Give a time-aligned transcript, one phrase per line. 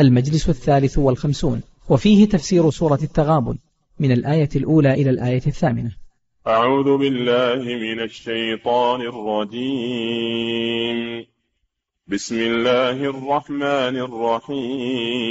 [0.00, 3.58] المجلس الثالث والخمسون وفيه تفسير سورة التغابن
[3.98, 5.90] من الآية الأولى إلى الآية الثامنة.
[6.46, 11.26] أعوذ بالله من الشيطان الرجيم.
[12.06, 15.30] بسم الله الرحمن الرحيم.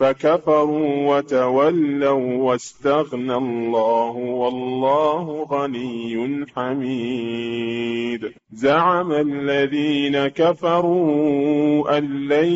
[0.00, 8.32] فكفروا وتولوا واستغنى الله والله غني حميد.
[8.52, 12.52] زعم الذين كفروا أن لن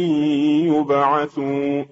[0.74, 1.84] يبعثوا.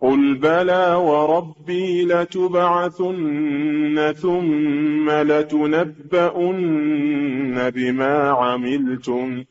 [0.00, 6.60] قل بلى وربي لتبعثن ثم لتنبؤن
[7.70, 9.44] بما عملتم.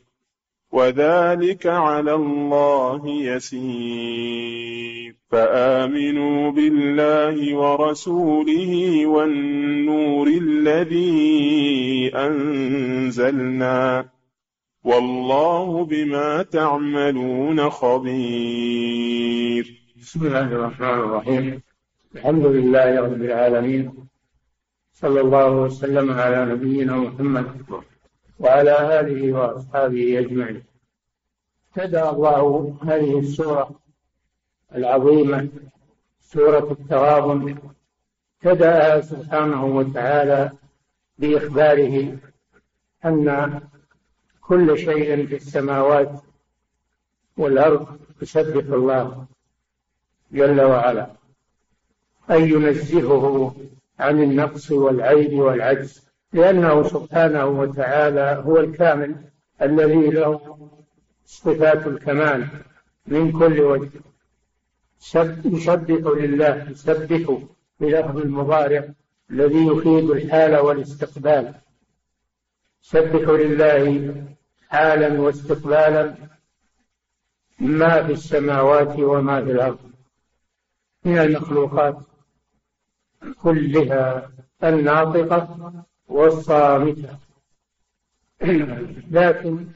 [0.77, 5.15] وذلك على الله يسير.
[5.31, 14.05] فآمنوا بالله ورسوله والنور الذي أنزلنا.
[14.83, 19.65] والله بما تعملون خبير.
[20.01, 21.61] بسم الله الرحمن الرحيم.
[22.15, 23.91] الحمد لله رب العالمين.
[24.93, 27.45] صلى الله وسلم على نبينا محمد
[28.39, 30.76] وعلى آله وأصحابه أجمعين.
[31.77, 33.79] ابتدأ الله هذه السورة
[34.75, 35.49] العظيمة
[36.21, 37.57] سورة التغابن
[38.43, 40.51] ابتدأها سبحانه وتعالى
[41.17, 42.17] بإخباره
[43.05, 43.59] أن
[44.41, 46.11] كل شيء في السماوات
[47.37, 49.25] والأرض يسبح الله
[50.31, 51.07] جل وعلا
[52.31, 53.55] أي ينزهه
[53.99, 59.15] عن النقص والعيب والعجز لأنه سبحانه وتعالى هو الكامل
[59.61, 60.56] الذي له
[61.27, 62.47] صفات الكمال
[63.07, 63.89] من كل وجه.
[65.01, 67.39] يسبح لله يسبح
[67.79, 68.83] بلفظ المضارع
[69.31, 71.53] الذي يفيد الحال والاستقبال.
[72.83, 74.15] يسبح لله
[74.69, 76.15] حالا واستقبالا
[77.59, 79.79] ما في السماوات وما في الأرض.
[81.05, 81.97] من المخلوقات
[83.43, 84.29] كلها
[84.63, 85.73] الناطقة
[86.07, 87.17] والصامتة.
[89.11, 89.67] لكن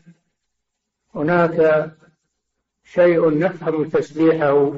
[1.16, 1.92] هناك
[2.84, 4.74] شيء نفهم تسبيحه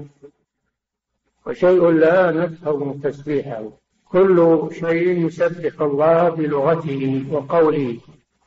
[1.45, 3.69] وشيء لا نفهم تسبيحه.
[4.05, 7.97] كل شيء يسبح الله بلغته وقوله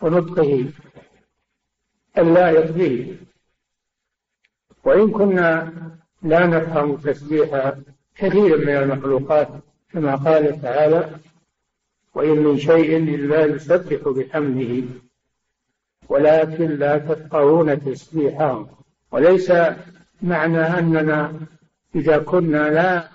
[0.03, 0.65] ونطقه
[2.19, 3.17] اللائق به
[4.85, 5.73] وإن كنا
[6.23, 7.73] لا نفهم تسبيح
[8.17, 9.49] كثير من المخلوقات
[9.93, 11.11] كما قال تعالى
[12.15, 14.85] وإن من شيء إلا يسبح بحمده
[16.09, 18.69] ولكن لا تفقهون تسبيحهم
[19.13, 19.53] وليس
[20.23, 21.33] معنى أننا
[21.95, 23.09] إذا كنا لا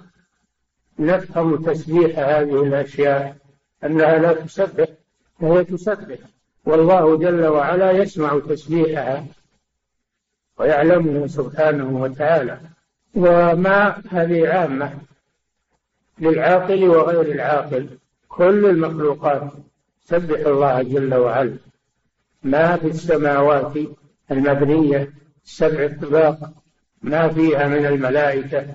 [1.00, 3.36] نفهم تسبيح هذه الأشياء
[3.84, 4.88] أنها لا تسبح
[5.40, 6.18] فهي تسبح.
[6.66, 9.26] والله جل وعلا يسمع تسبيحها
[10.58, 12.60] ويعلمه سبحانه وتعالى.
[13.16, 14.94] وما هذه عامة
[16.20, 17.90] للعاقل وغير العاقل
[18.30, 19.52] كل المخلوقات
[20.06, 21.58] سبح الله جل وعلا.
[22.44, 23.74] ما في السماوات
[24.32, 26.54] المبنية سبع الطباق
[27.02, 28.66] ما فيها من الملائكة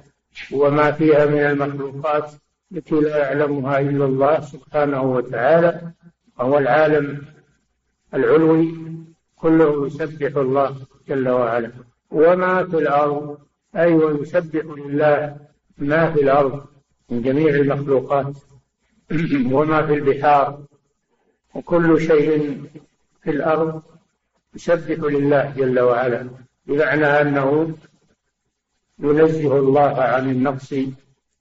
[0.53, 2.31] وما فيها من المخلوقات
[2.73, 5.93] التي لا يعلمها إلا الله سبحانه وتعالى
[6.39, 7.23] وهو العالم
[8.15, 8.75] العلوي
[9.37, 10.77] كله يسبح الله
[11.09, 11.71] جل وعلا.
[12.11, 13.39] وما في الأرض
[13.77, 15.37] أيوة يسبح لله
[15.79, 16.65] ما في الأرض
[17.11, 18.37] من جميع المخلوقات.
[19.57, 20.61] وما في البحار
[21.55, 22.63] وكل شيء
[23.27, 23.83] في الأرض
[24.55, 26.31] يسبح لله جل وعلا
[26.67, 27.77] بمعنى أنه
[28.99, 30.75] ينزه الله عن النقص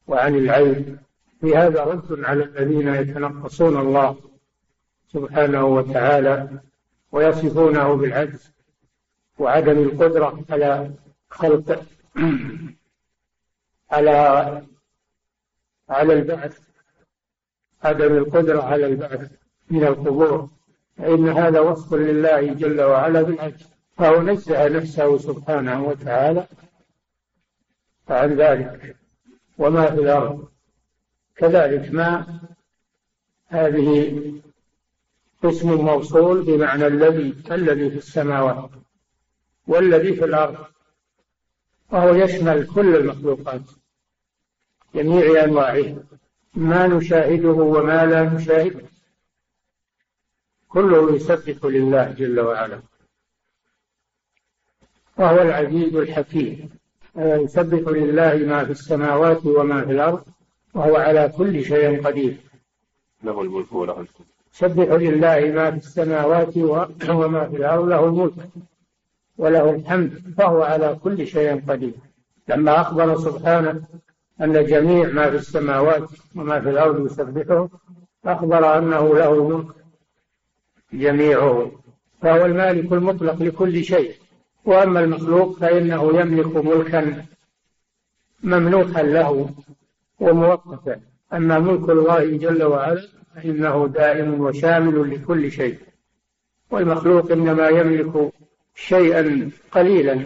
[0.08, 0.98] وعن العيب
[1.42, 4.18] في هذا رد على الذين يتنقصون الله
[5.08, 6.60] سبحانه وتعالى
[7.12, 8.52] ويصفونه بالعجز
[9.40, 10.92] وعدم القدرة على
[11.30, 11.86] خلق
[13.92, 14.18] على
[15.90, 16.60] على البعث
[17.84, 19.32] عدم القدرة على البعث
[19.70, 20.50] من القبور.
[20.98, 26.48] فإن هذا وصف لله جل وعلا بالعجز فهو نزه نفسه سبحانه وتعالى.
[28.10, 28.96] عن ذلك
[29.58, 30.48] وما في الأرض.
[31.36, 32.40] كذلك ما
[33.48, 34.22] هذه
[35.44, 38.70] اسم موصول بمعنى الذي الذي في السماوات
[39.68, 40.58] والذي في الأرض
[41.92, 43.62] وهو يشمل كل المخلوقات
[44.96, 45.96] جميع أنواعها
[46.54, 48.95] ما نشاهده وما لا نشاهده.
[50.76, 52.80] كله يسبح لله جل وعلا.
[55.18, 56.70] وهو العزيز الحكيم.
[57.16, 60.24] يسبح لله ما في السماوات وما في الأرض
[60.74, 62.36] وهو على كل شيء قدير.
[63.24, 64.28] له الملك وله الحمد.
[64.52, 66.58] سبح لله ما في السماوات
[67.22, 68.40] وما في الأرض له الملك
[69.38, 71.94] وله الحمد فهو على كل شيء قدير.
[72.50, 73.84] لما أخبر سبحانه
[74.42, 77.70] أن جميع ما في السماوات وما في الأرض يسبحه
[78.26, 79.85] أخبر أنه له الملك
[80.94, 81.72] جميعه
[82.22, 84.14] فهو المالك المطلق لكل شيء.
[84.66, 87.26] وأما المخلوق فإنه يملك ملكا
[88.44, 89.50] مملوكا له
[90.20, 91.02] وموقتا.
[91.34, 95.80] أما ملك الله جل وعلا فإنه دائم وشامل لكل شيء.
[96.72, 98.32] والمخلوق إنما يملك
[98.76, 100.26] شيئا قليلا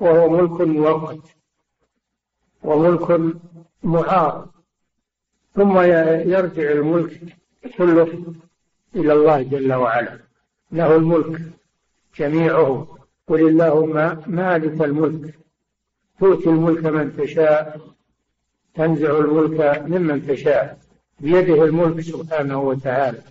[0.00, 1.28] وهو ملك مؤقت
[2.62, 3.20] وملك
[3.82, 4.48] معار
[5.54, 5.80] ثم
[6.32, 7.20] يرجع الملك
[7.78, 8.34] كله
[8.96, 10.18] إلى الله جل وعلا.
[10.72, 11.42] له الملك
[12.16, 12.98] جميعه.
[13.28, 15.34] قل اللهم مالك الملك.
[16.20, 17.80] تؤتي الملك من تشاء
[18.74, 20.78] تنزع الملك ممن تشاء.
[21.20, 23.22] بيده الملك سبحانه وتعالى.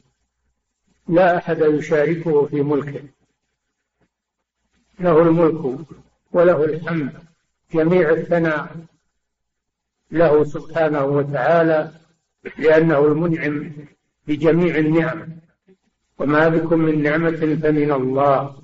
[1.07, 3.04] لا أحد يشاركه في ملكه.
[5.00, 5.80] له الملك
[6.31, 7.13] وله الحمد.
[7.74, 8.75] جميع الثناء
[10.12, 11.92] له سبحانه وتعالى
[12.57, 13.71] لأنه المنعم
[14.27, 15.42] بجميع النعم.
[16.19, 18.56] وما بكم من نعمة فمن الله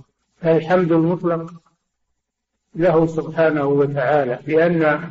[0.41, 1.53] فالحمد المطلق
[2.75, 5.09] له سبحانه وتعالى لأن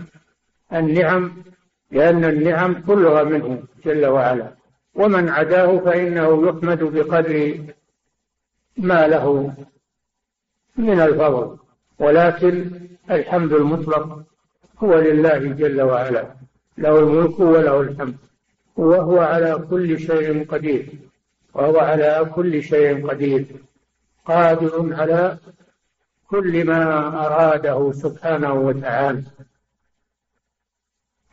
[0.73, 1.33] النعم
[1.91, 4.53] لأن النعم كلها منه جل وعلا.
[4.95, 7.65] ومن عداه فإنه يحمد بقدر
[8.77, 9.55] ما له
[10.77, 11.57] من الفضل.
[11.99, 12.71] ولكن
[13.11, 14.23] الحمد المطلق
[14.79, 16.35] هو لله جل وعلا
[16.79, 18.17] له الملك وله الحمد
[18.77, 20.87] وهو على كل شيء قدير.
[21.55, 23.45] وهو على كل شيء قدير
[24.27, 25.39] قادر على
[26.29, 29.23] كل ما أراده سبحانه وتعالى.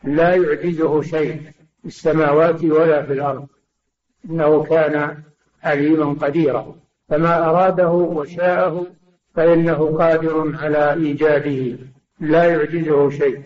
[0.04, 1.42] لا يعجزه شيء
[1.82, 3.46] في السماوات ولا في الأرض.
[4.30, 5.22] إنه كان
[5.62, 6.74] عليما قديرا.
[7.08, 8.86] فما أراده وشاءه
[9.34, 11.78] فإنه قادر على إيجاده.
[12.20, 13.42] لا يعجزه شيء.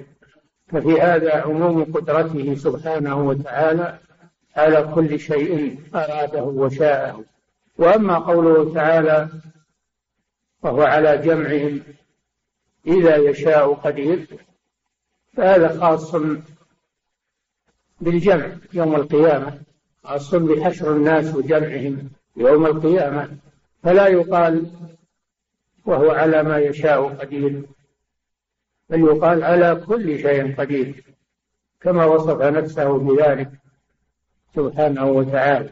[0.69, 3.99] ففي هذا عموم قدرته سبحانه وتعالى
[4.57, 7.25] على كل شيء أراده وشاءه.
[7.79, 9.29] وأما قوله تعالى
[10.63, 11.83] وهو على جمعهم
[12.87, 14.27] إذا يشاء قدير
[15.33, 16.17] فهذا خاص
[18.01, 19.61] بالجمع يوم القيامة
[20.05, 23.37] خاص بحشر الناس وجمعهم يوم القيامة.
[23.83, 24.71] فلا يقال
[25.85, 27.63] وهو على ما يشاء قدير
[28.91, 31.05] بل يقال على كل شيء قدير
[31.81, 33.51] كما وصف نفسه بذلك.
[34.57, 35.71] سبحانه وتعالى.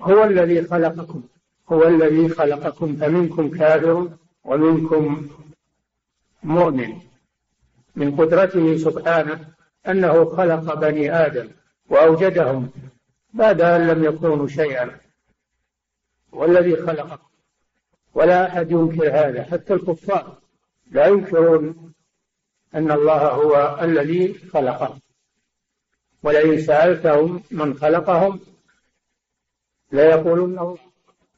[0.00, 1.22] هو الذي خلقكم.
[1.72, 2.96] هو الذي خلقكم.
[2.96, 4.08] فمنكم كافر
[4.44, 5.28] ومنكم
[6.42, 6.96] مؤمن.
[7.96, 9.48] من قدرته سبحانه
[9.88, 11.48] أنه خلق بني آدم
[11.88, 12.70] وأوجدهم
[13.34, 14.90] بعد أن لم يكونوا شيئا.
[16.32, 17.28] والذي خلقكم.
[18.14, 19.42] ولا أحد ينكر هذا.
[19.42, 20.38] حتى الكفار
[20.90, 21.92] لا ينكرون
[22.74, 25.01] أن الله هو الذي خلقهم.
[26.22, 28.40] ولئن سألتهم من خلقهم
[29.92, 30.78] ليقولن الله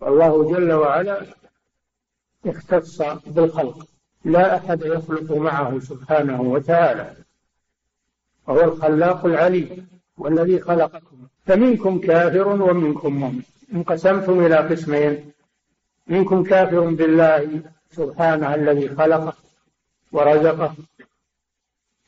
[0.01, 1.27] والله جل وعلا
[2.47, 3.87] اختص بالخلق.
[4.25, 7.17] لا أحد يخلق معه سبحانه وتعالى.
[8.47, 9.89] وهو الخلاق العليم
[10.19, 11.17] والذي خلقكم.
[11.47, 13.43] فمنكم كافر ومنكم مؤمن.
[13.75, 15.33] انقسمتم إلى قسمين.
[16.07, 19.35] منكم كافر بالله سبحانه الذي خلقه
[20.13, 20.75] ورزقه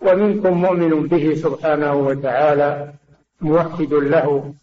[0.01, 2.93] ومنكم مؤمن به سبحانه وتعالى
[3.41, 4.55] موحد له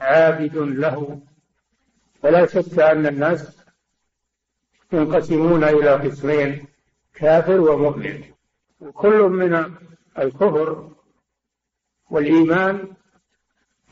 [0.00, 1.20] عابد له.
[2.24, 3.56] ولا شك أن الناس
[4.92, 6.64] ينقسمون إلى قسمين
[7.14, 8.22] كافر ومؤمن.
[8.80, 9.74] وكل من
[10.18, 10.88] الكفر
[12.10, 12.88] والإيمان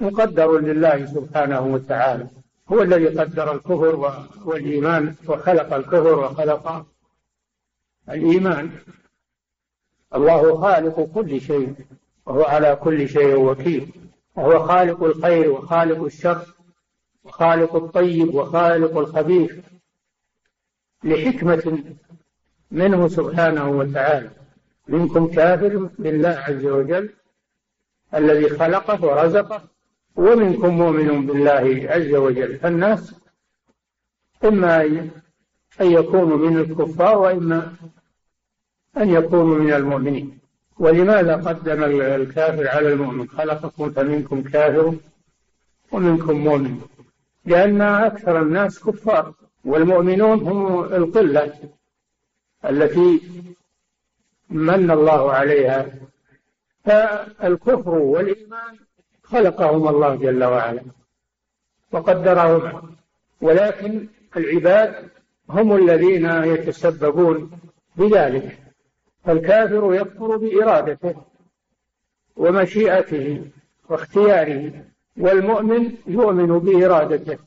[0.01, 2.27] مقدر لله سبحانه وتعالى.
[2.69, 6.87] هو الذي قدر الكفر والإيمان وخلق الكفر وخلق
[8.09, 8.71] الإيمان.
[10.15, 11.75] الله خالق كل شيء
[12.27, 13.89] وهو على كل شيء وكيل.
[14.37, 16.55] وهو خالق الخير وخالق الشر
[17.25, 19.53] وخالق الطيب وخالق الخبيث
[21.05, 21.79] لحكمة
[22.71, 24.31] منه سبحانه وتعالى.
[24.89, 27.11] منكم كافر بالله عز وجل
[28.15, 29.63] الذي خلقه ورزقه
[30.17, 32.59] ومنكم مؤمن بالله عز وجل.
[32.59, 33.15] فالناس
[34.45, 34.83] إما
[35.81, 37.73] أن يكونوا من الكفار وإما
[38.97, 40.39] أن يكونوا من المؤمنين.
[40.79, 44.95] ولماذا قدم الكافر على المؤمن؟ خلقكم فمنكم كافر
[45.93, 46.81] ومنكم مؤمن.
[47.45, 51.55] لأن أكثر الناس كفار والمؤمنون هم القلة
[52.65, 53.21] التي
[54.51, 55.87] من الله عليها.
[56.85, 58.77] فالكفر والإيمان
[59.23, 60.83] خلقهم الله جل وعلا
[61.93, 62.97] وقدرهم
[63.41, 65.09] ولكن العباد
[65.51, 67.51] هم الذين يتسببون
[67.97, 68.59] بذلك.
[69.25, 71.15] فالكافر يكفر بإرادته
[72.37, 73.45] ومشيئته
[73.89, 74.85] واختياره
[75.17, 77.39] والمؤمن يؤمن بإرادته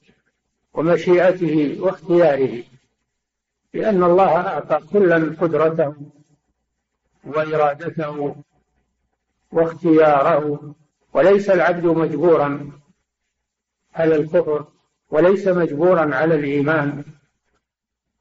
[0.73, 2.63] ومشيئته واختياره
[3.73, 5.95] لأن الله أعطى كلا قدرته
[7.23, 8.35] وإرادته
[9.51, 10.73] واختياره
[11.13, 12.71] وليس العبد مجبورا
[13.95, 14.65] على الكفر
[15.09, 17.03] وليس مجبورا على الإيمان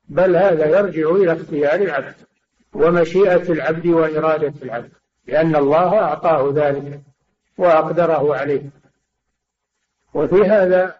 [0.08, 2.14] بل هذا يرجع إلى اختيار العبد.
[2.74, 4.90] ومشيئة العبد وإرادة العبد
[5.26, 7.00] لأن الله أعطاه ذلك
[7.58, 8.70] وأقدره عليه.
[10.14, 10.96] وفي هذا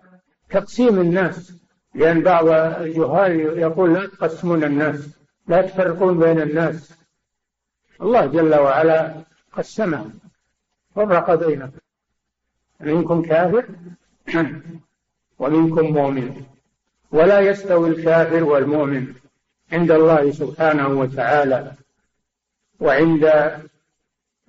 [0.51, 1.53] تقسيم الناس
[1.95, 5.09] لأن بعض الجهال يقول لا تقسمون الناس
[5.49, 6.95] لا تفرقون بين الناس.
[8.01, 9.15] الله جل وعلا
[9.53, 10.13] قسمهم
[10.95, 11.73] فرق بينهم.
[12.81, 13.67] منكم كافر
[15.39, 16.45] ومنكم مؤمن.
[17.11, 19.15] ولا يستوي الكافر والمؤمن.
[19.73, 21.73] عند الله سبحانه وتعالى
[22.81, 23.25] وعند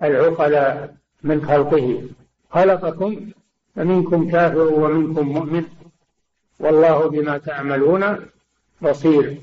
[0.02, 2.08] العقلاء من خلقه.
[2.50, 3.30] خلقكم
[3.76, 5.64] فمنكم كافر ومنكم مؤمن.
[6.60, 8.26] والله بما تعملون
[8.82, 9.40] بصير.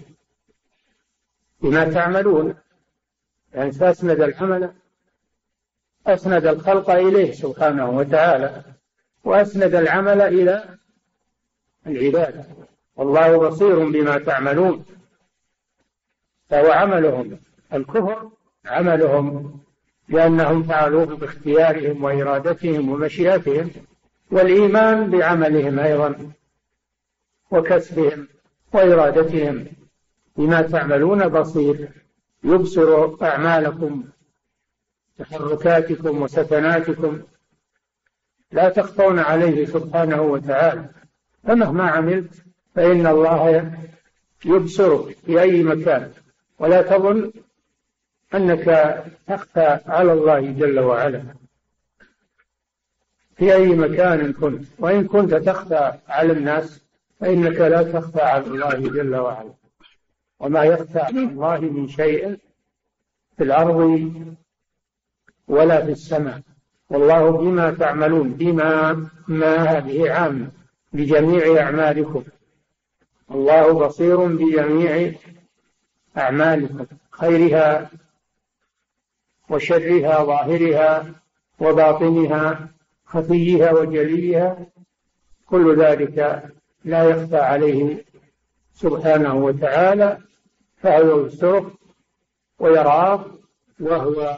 [1.61, 2.55] بما تعملون.
[3.53, 4.73] يعني فأسند العمل
[6.07, 8.63] أسند الخلق إليه سبحانه وتعالى
[9.23, 10.63] وأسند العمل إلى
[11.87, 12.45] العباد.
[12.95, 14.85] والله بصير بما تعملون.
[16.49, 17.39] فهو عملهم.
[17.73, 18.29] الكفر
[18.65, 19.59] عملهم
[20.09, 23.71] لأنهم فعلوه باختيارهم وإرادتهم ومشيئتهم
[24.31, 26.31] والإيمان بعملهم أيضا
[27.51, 28.27] وكسبهم
[28.73, 29.65] وإرادتهم.
[30.37, 31.89] بما تعملون بصير.
[32.43, 34.03] يبصر أعمالكم
[35.17, 37.21] تحركاتكم وسكناتكم
[38.51, 40.85] لا تخفون عليه سبحانه وتعالى.
[41.43, 42.33] فمهما عملت
[42.75, 43.73] فإن الله
[44.45, 46.11] يبصرك في أي مكان.
[46.59, 47.31] ولا تظن
[48.35, 48.65] أنك
[49.27, 51.23] تخفى على الله جل وعلا.
[53.35, 56.85] في أي مكان كنت وإن كنت تخفى على الناس
[57.19, 59.53] فإنك لا تخفى على الله جل وعلا.
[60.39, 62.37] وما يخفى على الله من شيء
[63.37, 64.13] في الأرض
[65.47, 66.41] ولا في السماء.
[66.89, 70.51] والله بما تعملون بما ما هذه عامة
[70.93, 72.23] بجميع أعمالكم.
[73.31, 75.13] الله بصير بجميع
[76.17, 77.89] أعمالكم خيرها
[79.49, 81.13] وشرها ظاهرها
[81.59, 82.69] وباطنها
[83.05, 84.57] خفيها وجليها
[85.45, 86.43] كل ذلك
[86.85, 88.05] لا يخفى عليه
[88.73, 90.17] سبحانه وتعالى
[90.77, 91.71] فهو يبصره
[92.59, 93.25] ويراه
[93.79, 94.37] وهو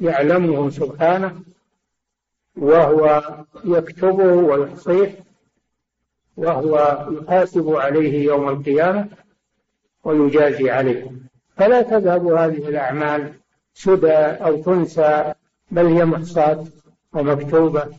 [0.00, 1.42] يعلمه سبحانه
[2.56, 3.22] وهو
[3.64, 5.24] يكتبه ويحصيه
[6.36, 9.08] وهو يحاسب عليه يوم القيامة.
[10.04, 11.10] ويجازي عليه
[11.56, 13.32] فلا تذهب هذه الأعمال
[13.74, 15.34] سدى أو تنسى
[15.70, 16.64] بل هي محصاة
[17.12, 17.98] ومكتوبة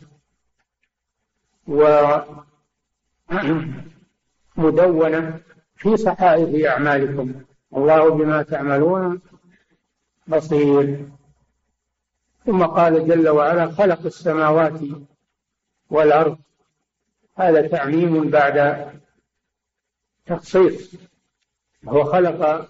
[4.56, 5.40] ومدونة
[5.76, 7.34] في صحائف أعمالكم.
[7.76, 9.20] الله بما تعملون
[10.26, 11.08] بصير.
[12.46, 14.80] ثم قال جل وعلا خلق السماوات
[15.90, 16.38] والأرض.
[17.36, 18.86] هذا تعميم بعد
[20.26, 20.94] تخصيص.
[21.88, 22.68] هو خلق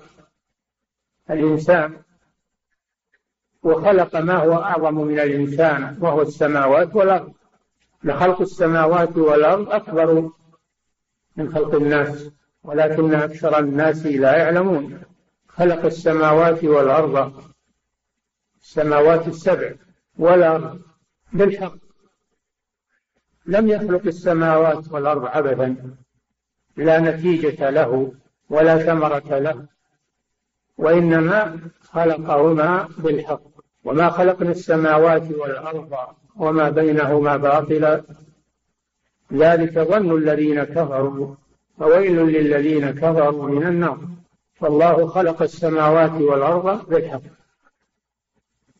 [1.30, 1.96] الإنسان
[3.62, 7.32] وخلق ما هو أعظم من الإنسان وهو السماوات والأرض.
[8.04, 10.30] لخلق السماوات والأرض أكبر
[11.36, 12.30] من خلق الناس
[12.62, 15.02] ولكن أكثر الناس لا يعلمون.
[15.48, 17.42] خلق السماوات والأرض
[18.62, 19.74] السماوات السبع
[20.18, 20.80] والأرض
[21.32, 21.74] بالحق.
[23.46, 25.96] لم يخلق السماوات والأرض عبثا
[26.76, 28.14] لا نتيجة له.
[28.50, 29.64] ولا ثمرة له
[30.78, 33.40] وإنما خلقهما بالحق.
[33.84, 35.92] وما خلقنا السماوات والأرض
[36.36, 38.02] وما بينهما باطلا
[39.32, 41.34] ذلك ظن الذين كفروا
[41.78, 43.98] فويل للذين كفروا من النار.
[44.54, 47.20] فالله خلق السماوات والأرض بالحق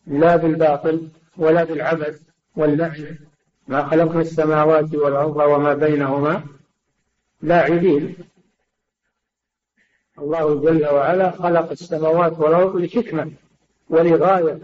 [0.07, 2.23] لا بالباطل ولا بالعبث
[2.57, 3.17] واللعب
[3.69, 6.43] ما خلقنا السماوات والأرض وما بينهما
[7.43, 8.17] لاعبين
[10.19, 13.33] الله جل وعلا خلق السماوات والأرض لحكمة
[13.89, 14.61] ولغاية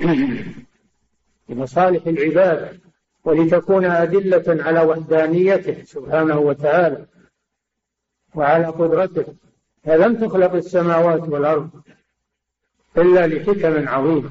[1.48, 2.80] لمصالح العباد
[3.24, 7.06] ولتكون أدلة على وحدانيته سبحانه وتعالى
[8.34, 9.34] وعلى قدرته.
[9.84, 11.70] فلم تخلق السماوات والأرض
[12.96, 14.30] إلا لحكم عظيمة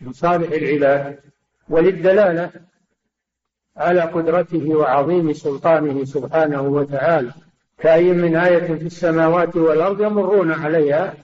[0.00, 1.20] مصالح العباد
[1.68, 2.50] وللدلالة
[3.76, 7.32] على قدرته وعظيم سلطانه سبحانه وتعالى.
[7.78, 11.14] كأي من آية في السماوات والأرض يمرون عليها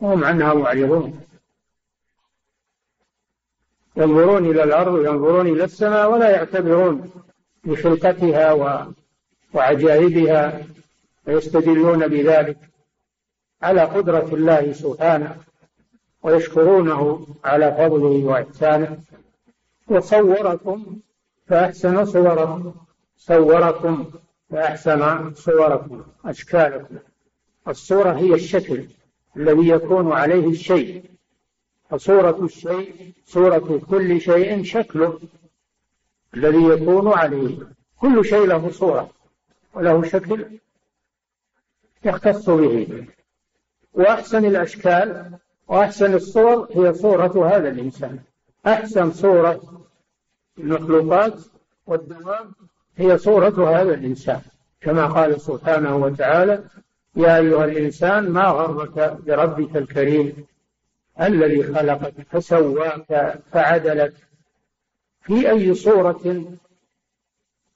[0.00, 1.20] وهم عنها معرضون.
[3.96, 7.10] ينظرون إلى الأرض وينظرون إلى السماء ولا يعتبرون
[7.64, 8.52] بخلقتها
[9.54, 10.62] وعجائبها
[11.26, 12.58] ويستدلون بذلك
[13.62, 15.36] على قدرة الله سبحانه
[16.22, 18.98] ويشكرونه على فضله وإحسانه.
[19.88, 20.98] وصوركم
[21.46, 22.74] فأحسن صوركم
[23.16, 24.10] صوركم
[24.50, 26.98] فأحسن صوركم أشكالكم.
[27.68, 28.86] الصورة هي الشكل
[29.36, 31.04] الذي يكون عليه الشيء.
[31.90, 35.20] فصورة الشيء صورة كل شيء شكله
[36.34, 37.58] الذي يكون عليه.
[38.00, 39.10] كل شيء له صورة
[39.74, 40.58] وله شكل
[42.04, 43.06] يختص به.
[43.92, 48.18] وأحسن الأشكال وأحسن الصور هي صورة هذا الإنسان.
[48.66, 49.84] أحسن صورة
[50.58, 51.38] المخلوقات
[51.86, 52.52] والدواب
[52.98, 54.40] هي صورة هذا الإنسان.
[54.80, 56.64] كما قال سبحانه وتعالى
[57.16, 60.46] يا أيها الإنسان ما غرك بربك الكريم
[61.20, 64.14] الذي خلقك فسواك فعدلك؟
[65.22, 66.44] في أي صورة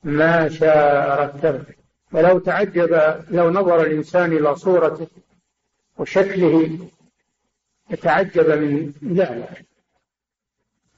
[0.05, 1.79] ما شاء ركبك؟
[2.13, 5.07] ولو تعجب لو نظر الإنسان إلى صورته
[5.99, 6.79] وشكله
[7.91, 9.65] يتعجب من ذلك.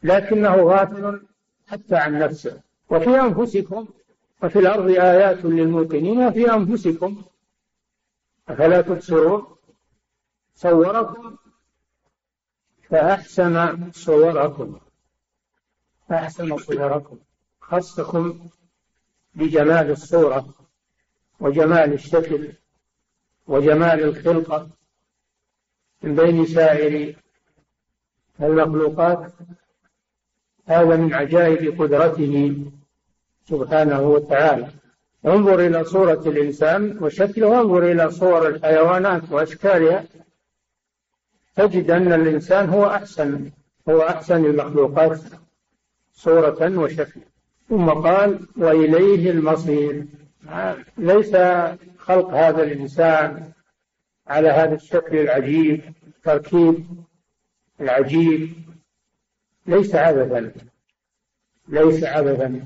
[0.02, 1.22] لكنه غافل
[1.68, 2.60] حتى عن نفسه.
[2.90, 3.87] وفي أنفسكم
[4.44, 7.22] وفي الأرض آيات للموقنين وفي أنفسكم.
[8.48, 9.57] أفلا تبصرون؟
[10.54, 11.37] صوركم.
[12.90, 14.80] فأحسن صوركم.
[16.09, 17.18] فأحسن صوركم.
[17.61, 18.48] خصكم
[19.35, 20.54] بجمال الصورة
[21.40, 22.52] وجمال الشكل
[23.46, 24.68] وجمال الخلقة
[26.02, 27.16] من بين سائر
[28.40, 29.33] المخلوقات.
[30.66, 32.64] هذا من عجائب قدرته.
[33.48, 34.68] سبحانه وتعالى.
[35.26, 37.46] انظر إلى صورة الإنسان وشكله.
[37.46, 40.04] وانظر إلى صور الحيوانات وأشكالها.
[41.57, 43.50] تجد أن الإنسان هو أحسن
[43.88, 45.20] هو أحسن المخلوقات
[46.12, 47.22] صورة وشكلا
[47.68, 50.04] ثم قال وإليه المصير.
[50.98, 51.37] ليس
[51.98, 53.52] خلق هذا الإنسان
[54.26, 55.80] على هذا الشكل العجيب
[56.24, 56.87] تركيب
[57.80, 58.52] العجيب.
[59.66, 60.52] ليس عبثا
[61.68, 62.64] ليس عبثا.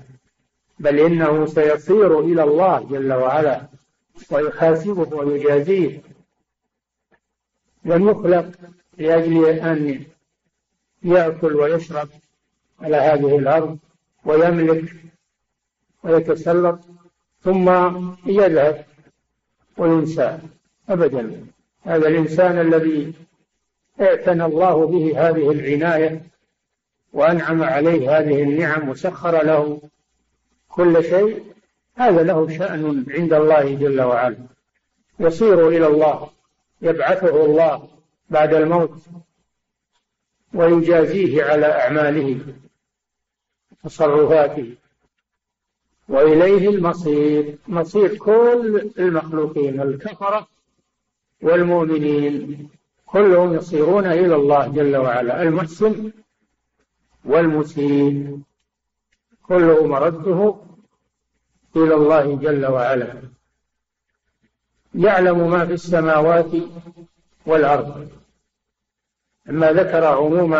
[0.80, 3.62] بل إنه سيصير إلى الله جل وعلا
[4.30, 6.02] ويحاسبه ويجازيه
[7.84, 8.50] لم يخلق
[8.98, 10.04] لأجل أن
[11.02, 12.08] يأكل ويشرب
[12.80, 13.78] على هذه الأرض
[14.24, 14.94] ويملك
[16.02, 16.80] ويتسلط
[17.42, 17.68] ثم
[18.26, 18.84] يذهب
[19.76, 20.38] وينسى
[20.88, 21.46] أبدا.
[21.82, 23.12] هذا الإنسان الذي
[24.00, 26.22] اعتنى الله به هذه العناية
[27.12, 29.80] وأنعم عليه هذه النعم وسخر له
[30.68, 31.44] كل شيء
[31.94, 34.36] هذا له شأن عند الله جل وعلا.
[35.20, 36.30] يصير إلى الله
[36.82, 37.88] يبعثه الله
[38.30, 38.98] بعد الموت
[40.54, 42.40] ويجازيه على أعماله
[43.84, 44.74] تصرفاته.
[46.08, 50.48] وإليه المصير مصير كل المخلوقين الكفرة
[51.42, 52.68] والمؤمنين
[53.06, 56.12] كلهم يصيرون إلى الله جل وعلا المحسن
[57.24, 58.38] والمسيء.
[59.48, 60.54] كله مرده
[61.76, 63.22] إلى الله جل وعلا.
[64.94, 66.50] يعلم ما في السماوات
[67.46, 68.10] والأرض.
[69.46, 70.54] لما ذكر عموم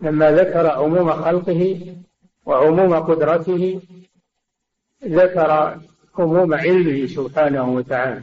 [0.00, 1.96] لما ذكر عموم خلقه
[2.46, 3.80] وعموم قدرته
[5.04, 5.80] ذكر
[6.18, 8.22] عموم علمه سبحانه وتعالى.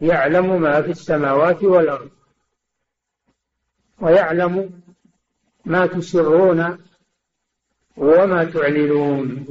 [0.00, 2.10] يعلم ما في السماوات والأرض.
[4.00, 4.82] ويعلم
[5.64, 6.78] ما تسرون
[7.96, 9.46] وما تعلنون.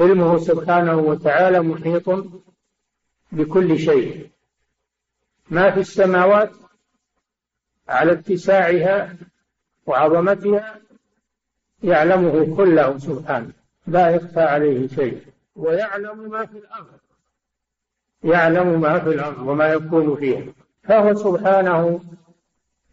[0.00, 2.26] علمه سبحانه وتعالى محيط
[3.32, 4.30] بكل شيء.
[5.50, 6.52] ما في السماوات
[7.88, 9.16] على اتساعها
[9.86, 10.80] وعظمتها
[11.82, 13.52] يعلمه كله سبحانه.
[13.86, 15.22] لا يخفى عليه شيء.
[15.56, 16.98] ويعلم ما في الأرض.
[18.24, 20.52] يعلم ما في الأرض وما يكون فيها.
[20.82, 22.00] فهو سبحانه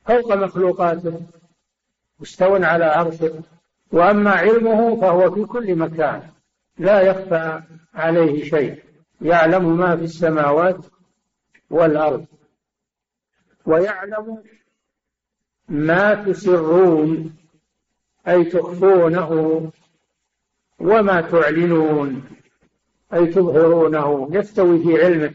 [0.05, 1.21] فوق مخلوقاته
[2.19, 3.43] مستوى على عرشه.
[3.95, 6.29] وأما علمه فهو في كل مكان
[6.77, 7.61] لا يخفى
[7.93, 8.83] عليه شيء
[9.21, 10.85] يعلم ما في السماوات
[11.69, 12.25] والأرض
[13.65, 14.43] ويعلم
[15.69, 17.35] ما تسرون
[18.27, 19.31] أي تخفونه
[20.79, 22.23] وما تعلنون
[23.13, 24.29] أي تظهرونه.
[24.31, 25.33] يستوي في علمه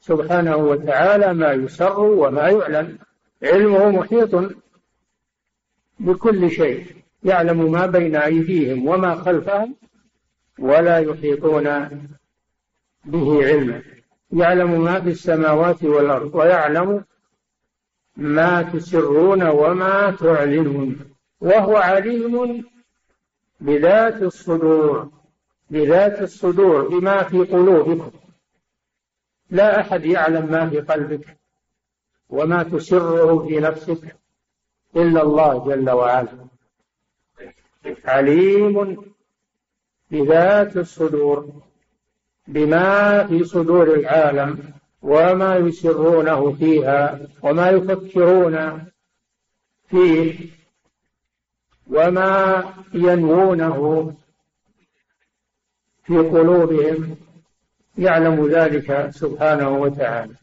[0.00, 2.98] سبحانه وتعالى ما يسر وما يعلن.
[3.42, 4.54] علمه محيط
[6.00, 6.99] بكل شيء.
[7.24, 9.76] يعلم ما بين أيديهم وما خلفهم
[10.58, 11.64] ولا يحيطون
[13.04, 13.82] به علما.
[14.32, 17.04] يعلم ما في السماوات والأرض ويعلم
[18.16, 20.98] ما تسرون وما تعلنون.
[21.40, 22.64] وهو عليم
[23.60, 25.10] بذات الصدور
[25.70, 28.10] بذات الصدور بما في قلوبكم.
[29.50, 31.36] لا أحد يعلم ما في قلبك
[32.28, 34.16] وما تسره في نفسك
[34.96, 36.49] إلا الله جل وعلا.
[38.04, 38.96] عليم
[40.10, 41.48] بذات الصدور
[42.48, 48.84] بما في صدور العالم وما يسرونه فيها وما يفكرون
[49.88, 50.34] فيه
[51.86, 52.64] وما
[52.94, 54.14] ينوونه
[56.04, 57.16] في قلوبهم.
[57.98, 60.34] يعلم ذلك سبحانه وتعالى.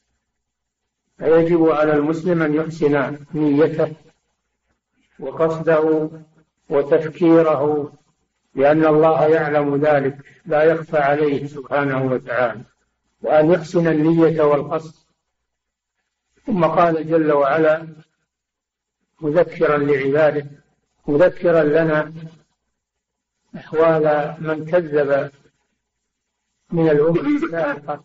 [1.17, 3.93] فيجب على المسلم أن يحسن نيته
[5.19, 6.09] وقصده
[6.69, 7.93] وتفكيره
[8.55, 12.61] لأن الله يعلم ذلك لا يخفى عليه سبحانه وتعالى.
[13.21, 14.95] وأن يحسن النية والقصد.
[16.45, 17.87] ثم قال جل وعلا
[19.21, 20.45] مذكرا لعباده
[21.07, 22.13] مذكرا لنا
[23.55, 25.31] أحوال من كذب
[26.71, 28.03] من الأمم السابقة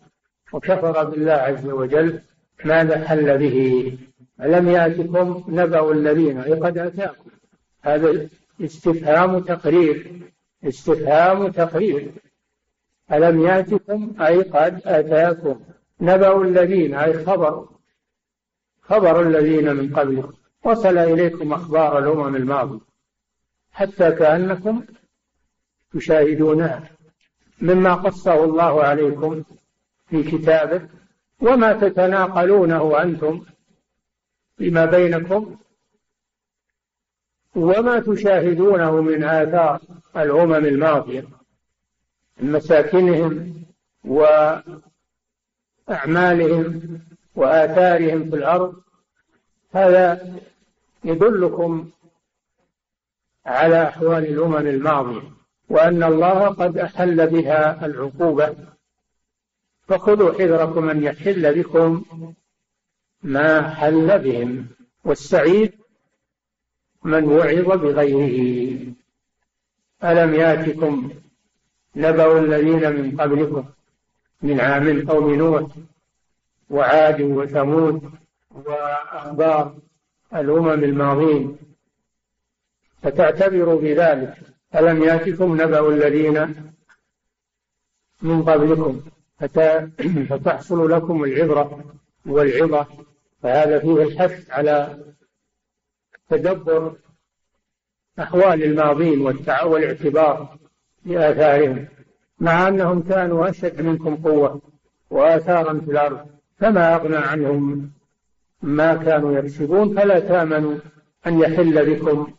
[0.53, 2.21] وكفر بالله عز وجل
[2.65, 3.97] ماذا حل به.
[4.41, 7.29] ألم يأتكم نبأ الذين؟ قد أتاكم.
[7.81, 8.29] هذا
[8.61, 10.21] استفهام تقرير
[10.63, 12.11] استفهام تقرير.
[13.11, 15.59] ألم يأتكم أي قد أتاكم؟
[16.01, 17.69] نبأ الذين أي خبر.
[18.81, 22.79] خبر الذين من قبلكم وصل إليكم أخبار الأمم الماضية.
[23.71, 24.83] حتى كأنكم
[25.93, 26.89] تشاهدونها.
[27.61, 29.43] مما قصه الله عليكم
[30.09, 30.89] في كتابه.
[31.41, 33.41] وما تتناقلونه أنتم
[34.57, 35.55] فيما بينكم
[37.55, 39.81] وما تشاهدونه من آثار
[40.17, 41.27] الأمم الماضية
[42.39, 43.53] من مساكنهم
[45.87, 46.99] وأعمالهم
[47.35, 48.75] وآثارهم في الأرض
[49.73, 50.33] هذا
[51.03, 51.89] يدلكم
[53.45, 55.21] على أحوال الأمم الماضية
[55.69, 58.55] وأن الله قد أحل بها العقوبة.
[59.87, 62.03] فخذوا حذركم أن يحل بكم
[63.23, 64.67] ما حل بهم
[65.03, 65.82] والسعيد
[67.03, 68.77] من وعظ بغيره.
[70.03, 71.09] ألم ياتكم
[71.95, 73.65] نبأ الذين من قبلكم
[74.41, 75.67] من عام قوم نوح
[76.69, 78.11] وعاد وثمود
[78.51, 79.75] وأخبار
[80.35, 81.57] الأمم الماضين؟
[83.01, 84.35] فتعتبروا بذلك.
[84.75, 86.55] ألم ياتكم نبأ الذين
[88.21, 89.01] من قبلكم؟
[90.29, 91.83] فتحصل لكم العبرة
[92.25, 92.87] والعظة.
[93.41, 94.97] فهذا فيه الحث على
[96.37, 96.93] تدبر
[98.19, 99.21] أحوال الماضين
[99.65, 100.57] والاعتبار
[101.05, 101.87] بآثارهم
[102.39, 104.61] مع أنهم كانوا أشد منكم قوة
[105.09, 106.25] وآثارا في الأرض
[106.57, 107.91] فما أغنى عنهم
[108.61, 110.75] ما كانوا يكسبون فلا تأمنوا
[111.27, 112.33] أن يحل بكم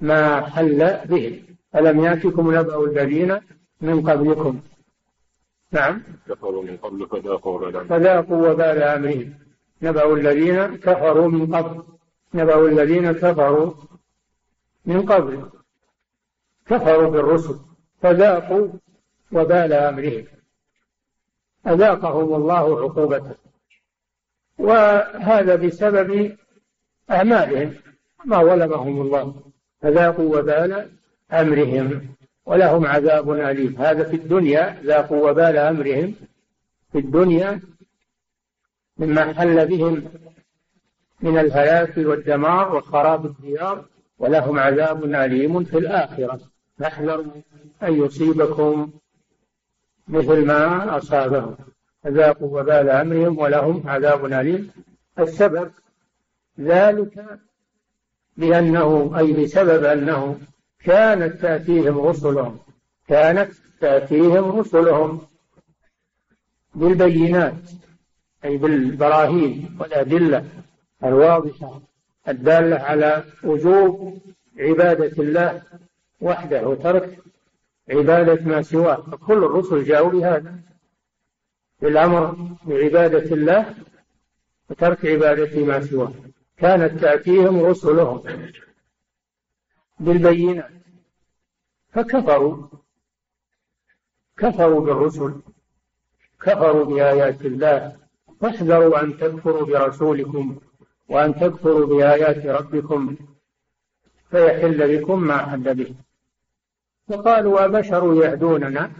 [0.00, 1.42] ما حل بهم.
[1.76, 3.40] ألم يأتكم نبأ الذين
[3.80, 4.60] من قبلكم؟
[5.72, 6.02] نعم.
[6.28, 7.06] كفروا من قبل
[7.88, 9.34] فذاقوا وبال أمرهم.
[9.82, 11.82] نبأ الذين كفروا من قبل.
[12.34, 13.74] نبأ الذين كفروا
[14.86, 15.50] من قبل.
[16.66, 17.58] كفروا بالرسل
[18.02, 18.68] فذاقوا
[19.32, 20.24] وبال أمرهم.
[21.66, 23.34] أذاقهم الله عقوبته.
[24.58, 26.36] وهذا بسبب
[27.10, 27.74] أعمالهم
[28.24, 29.34] ما ظلمهم الله.
[29.82, 30.90] فذاقوا وبال
[31.32, 32.08] أمرهم.
[32.46, 33.76] ولهم عذاب أليم.
[33.78, 36.14] هذا في الدنيا ذاقوا وبال أمرهم.
[36.92, 37.60] في الدنيا
[38.98, 40.08] مما حل بهم
[41.20, 43.84] من الهلاك والدمار وخراب الديار
[44.18, 46.40] ولهم عذاب أليم في الآخرة.
[46.78, 47.32] فاحذروا
[47.82, 48.90] أن يصيبكم
[50.08, 51.56] مثل ما أصابهم.
[52.02, 54.70] فذاقوا وبال أمرهم ولهم عذاب أليم.
[55.18, 55.70] السبب
[56.60, 57.38] ذلك
[58.36, 60.38] لأنه أي بسبب أنه
[60.84, 62.58] كانت تأتيهم رسلهم
[63.08, 65.20] كانت تأتيهم رسلهم
[66.74, 67.70] بالبينات
[68.44, 70.44] أي بالبراهين والأدلة.
[71.04, 71.80] الواضحة
[72.28, 74.18] الدالة على وجوب
[74.58, 75.62] عبادة الله
[76.20, 77.18] وحده وترك
[77.90, 78.96] عبادة ما سواه.
[78.96, 80.54] فكل الرسل جاءوا بهذا
[81.80, 83.74] بالأمر بعبادة الله
[84.70, 86.12] وترك عبادة ما سواه.
[86.56, 88.22] كانت تأتيهم رسلهم
[90.00, 90.70] بالبينات
[91.92, 92.66] فكفروا
[94.36, 95.40] كفروا بالرسل
[96.40, 97.96] كفروا بآيات الله.
[98.40, 100.60] فاحذروا أن تكفروا برسولكم.
[101.08, 103.16] وأن تكفروا بآيات ربكم
[104.30, 105.94] فيحل بكم ما حل به.
[107.08, 108.90] وقالوا أبشر يهدوننا؟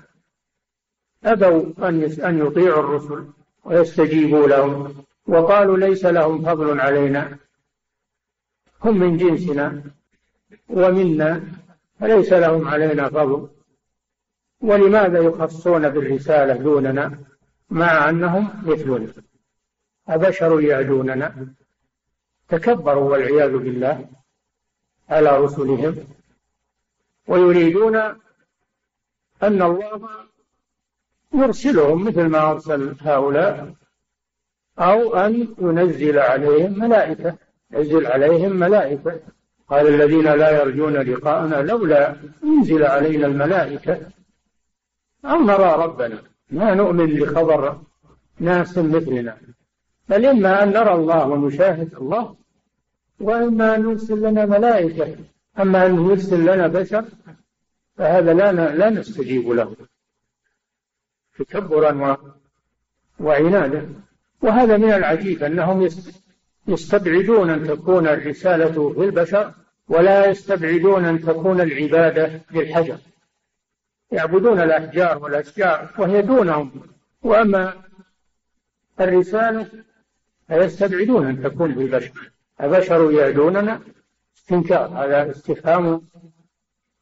[1.24, 3.26] أبوا أن أن يطيعوا الرسل
[3.64, 5.04] ويستجيبوا لهم.
[5.26, 7.36] وقالوا ليس لهم فضل علينا.
[8.84, 9.82] هم من جنسنا
[10.68, 11.42] ومنا
[12.00, 13.48] فليس لهم علينا فضل.
[14.60, 17.18] ولماذا يخصون بالرسالة دوننا
[17.70, 19.12] مع أنهم مثلنا؟
[20.08, 21.46] أبشر يهدوننا.
[22.48, 24.08] تكبروا والعياذ بالله
[25.08, 25.96] على رسلهم.
[27.28, 27.96] ويريدون
[29.42, 30.08] أن الله
[31.34, 33.74] يرسلهم مثل ما أرسل هؤلاء
[34.78, 37.36] أو أن ينزل عليهم ملائكة
[37.72, 39.20] ينزل عليهم ملائكة.
[39.68, 44.10] قال الذين لا يرجون لقاءنا لولا ينزل علينا الملائكة.
[45.24, 47.80] أو نرى ربنا ما نؤمن لخبر
[48.38, 49.36] ناس مثلنا.
[50.08, 52.36] بل إما أن نرى الله ونشاهد الله
[53.20, 55.16] وإما أن يرسل لنا ملائكة.
[55.58, 57.04] أما أن يرسل لنا بشر
[57.96, 59.76] فهذا لا لا نستجيب له.
[61.38, 62.16] تكبرا
[63.20, 63.94] وعنادا.
[64.42, 65.88] وهذا من العجيب أنهم
[66.68, 69.52] يستبعدون أن تكون الرسالة في البشر
[69.88, 72.98] ولا يستبعدون أن تكون العبادة للحجر
[74.12, 76.70] يعبدون الأحجار والأشجار وهي دونهم.
[77.22, 77.74] وأما
[79.00, 79.66] الرسالة
[80.48, 83.80] فيستبعدون أن تكون في البشر أبشر يهدوننا
[84.38, 86.02] استنكار هذا استفهام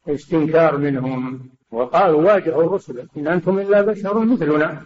[0.07, 1.49] استنكار منهم.
[1.71, 4.81] وقالوا واجهوا الرسل إن أنتم إلا بشر مثلنا.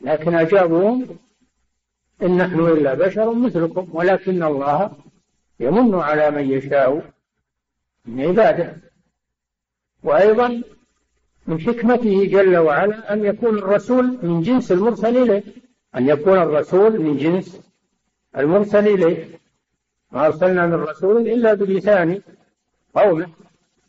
[0.00, 1.06] لكن أجابوهم
[2.22, 4.90] إن نحن إلا بشر مثلكم ولكن الله
[5.60, 7.10] يمن على من يشاء
[8.06, 8.76] من عباده.
[10.02, 10.62] وأيضا
[11.46, 15.42] من حكمته جل وعلا أن يكون الرسول من جنس المرسل إليه
[15.96, 17.69] أن يكون الرسول من جنس
[18.38, 19.40] المرسل إليه.
[20.12, 22.20] ما أرسلنا من رسول إلا بلسان
[22.94, 23.28] قومه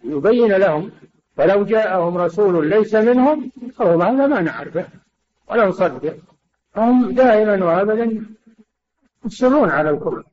[0.04, 0.91] يبين لهم
[1.38, 4.88] فلو جاءهم رسول ليس منهم قالوا هذا ما نعرفه
[5.49, 6.17] ولا نصدق
[6.73, 8.25] فهم دائما وابدا
[9.25, 10.23] يصرون على الكفر.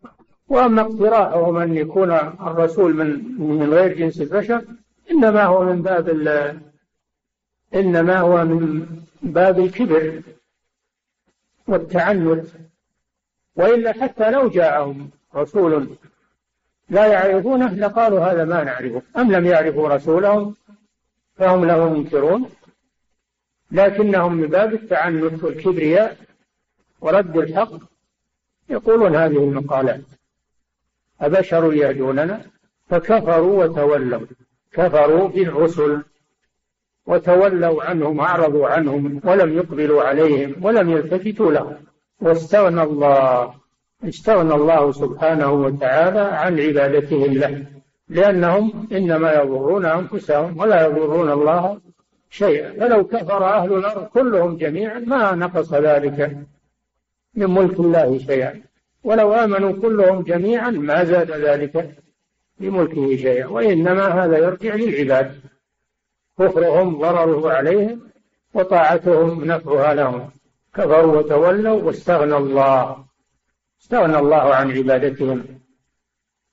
[0.49, 2.11] وأما اقتراحهم أن يكون
[2.51, 4.65] الرسول من من غير جنس البشر
[5.11, 6.09] إنما هو من باب
[7.75, 8.87] إنما هو من
[9.23, 10.23] باب الكبر
[11.69, 12.47] والتعنت.
[13.59, 15.89] وإلا حتى لو جاءهم رسول
[16.91, 19.03] لا يعرفونه لقالوا هذا ما نعرفه.
[19.17, 20.55] أم لم يعرفوا رسولهم
[21.37, 22.51] فهم له منكرون.
[23.71, 26.17] لكنهم من باب التعنت والكبرياء
[27.01, 27.73] ورد الحق
[28.69, 30.01] يقولون هذه المقالات
[31.21, 32.43] أبشر يهدوننا؟
[32.91, 34.27] فكفروا وتولوا.
[34.73, 36.03] كفروا بالرسل
[37.07, 41.77] وتولوا عنهم أعرضوا عنهم ولم يقبلوا عليهم ولم يلتفتوا لهم.
[42.21, 43.55] واستغنى الله
[44.05, 47.65] استغنى الله سبحانه وتعالى عن عبادتهم له
[48.09, 51.81] لأنهم إنما يضرون أنفسهم ولا يضرون الله
[52.31, 52.73] شيئا.
[52.73, 56.37] فلو كفر أهل الأرض كلهم جميعا ما نقص ذلك
[57.35, 58.63] من ملك الله شيئا.
[59.05, 61.95] ولو آمنوا كلهم جميعا ما زاد ذلك
[62.61, 63.47] بملكه شيئا.
[63.47, 65.41] وإنما هذا يرجع للعباد
[66.39, 68.01] كفرهم ضرره عليهم
[68.55, 70.31] وطاعتهم نفعها لهم.
[70.79, 73.05] كفروا وتولوا واستغنى الله.
[73.83, 75.45] استغنى الله عن عبادتهم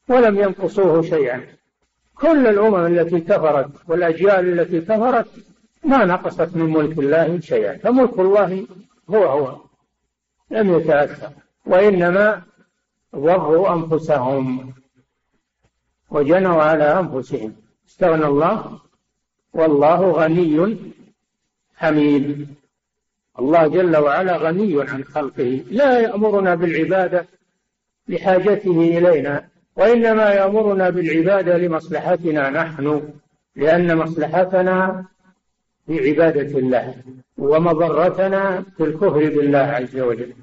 [0.09, 1.47] ولم ينقصوه شيئا.
[2.15, 5.27] كل الأمم التي كفرت والأجيال التي كفرت
[5.83, 7.77] ما نقصت من ملك الله شيئا.
[7.77, 8.67] فملك الله
[9.09, 9.61] هو هو
[10.51, 11.29] لم يتأثر.
[11.65, 12.41] وإنما
[13.15, 14.73] ضروا أنفسهم
[16.09, 17.55] وجنوا على أنفسهم.
[17.87, 18.79] استغنى الله
[19.53, 20.77] والله غني
[21.75, 22.55] حميد.
[23.39, 27.27] الله جل وعلا غني عن خلقه لا يأمرنا بالعبادة
[28.07, 33.13] لحاجته إلينا وإنما يأمرنا بالعبادة لمصلحتنا نحن
[33.55, 35.05] لأن مصلحتنا
[35.87, 36.95] في عبادة الله
[37.37, 40.33] ومضرتنا في الكفر بالله عز وجل.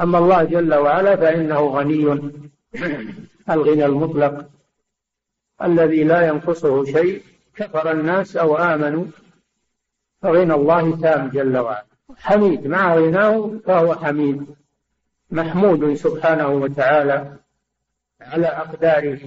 [0.00, 2.32] أما الله جل وعلا فإنه غني.
[3.50, 4.50] الغنى المطلق
[5.62, 7.22] الذي لا ينقصه شيء.
[7.56, 9.04] كفر الناس أو آمنوا
[10.22, 11.89] فغنى الله تام جل وعلا.
[12.18, 14.46] حميد مع غناه فهو حميد
[15.30, 17.36] محمود سبحانه وتعالى
[18.20, 19.18] على أقداره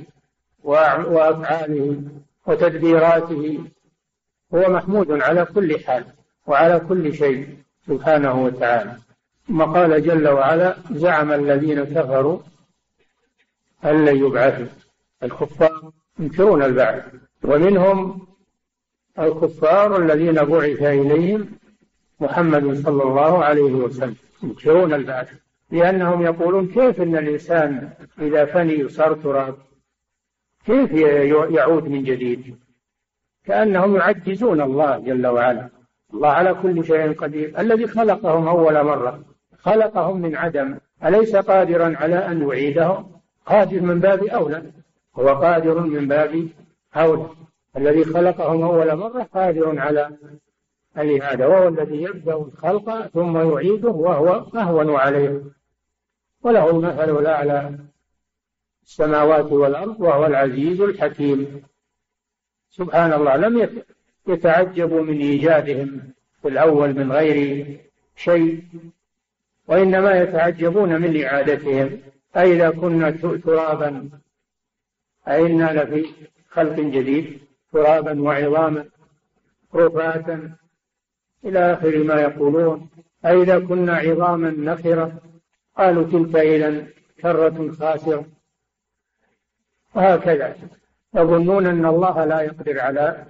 [0.63, 2.03] وأفعاله
[2.45, 3.59] وتدبيراته
[4.53, 6.05] هو محمود على كل حال
[6.47, 8.97] وعلى كل شيء سبحانه وتعالى.
[9.47, 12.39] ثم قال جل وعلا زعم الذين كفروا
[13.85, 14.65] أن لن يبعثوا.
[15.23, 17.03] الكفار ينكرون البعث
[17.43, 18.27] ومنهم
[19.19, 21.51] الكفار الذين بعث إليهم
[22.23, 25.29] محمد صلى الله عليه وسلم ينكرون البعث
[25.71, 27.89] لأنهم يقولون كيف أن الإنسان
[28.21, 29.55] إذا فني صار تراب؟
[30.65, 30.91] كيف
[31.57, 32.55] يعود من جديد؟
[33.45, 35.69] كأنهم يعجزون الله جل وعلا.
[36.13, 37.59] الله على كل شيء قدير.
[37.59, 39.19] الذي خلقهم أول مرة
[39.57, 40.77] خلقهم من عدم.
[41.05, 43.11] أليس قادرا على أن يعيدهم؟
[43.45, 44.63] قادر من باب أولى.
[45.15, 46.47] هو قادر من باب
[46.95, 47.27] أولى.
[47.77, 50.09] الذي خلقهم أول مرة قادر على
[50.97, 55.43] الإعادة وهو الذي يبدأ الخلق ثم يعيده وهو أهون عليه.
[56.43, 57.79] وله المثل الأعلى
[58.83, 61.63] السماوات والأرض وهو العزيز الحكيم.
[62.69, 63.83] سبحان الله لم
[64.27, 67.77] يتعجبوا من إيجادهم في الأول من غير
[68.15, 68.63] شيء
[69.67, 71.99] وإنما يتعجبون من إعادتهم.
[72.37, 73.11] أئذا كنا
[73.45, 74.09] ترابا
[75.27, 76.05] أئنا لفي
[76.49, 77.39] خلق جديد
[77.73, 78.85] ترابا وعظاما
[79.75, 80.55] رفاتا
[81.45, 82.89] إلى آخر ما يقولون.
[83.25, 85.21] أئذا كنا عظاما نخرة؟
[85.77, 86.87] قالوا تلك إذا
[87.21, 88.25] كرة خاسرة.
[89.95, 90.55] وهكذا.
[91.15, 93.25] يظنون أن الله لا يقدر على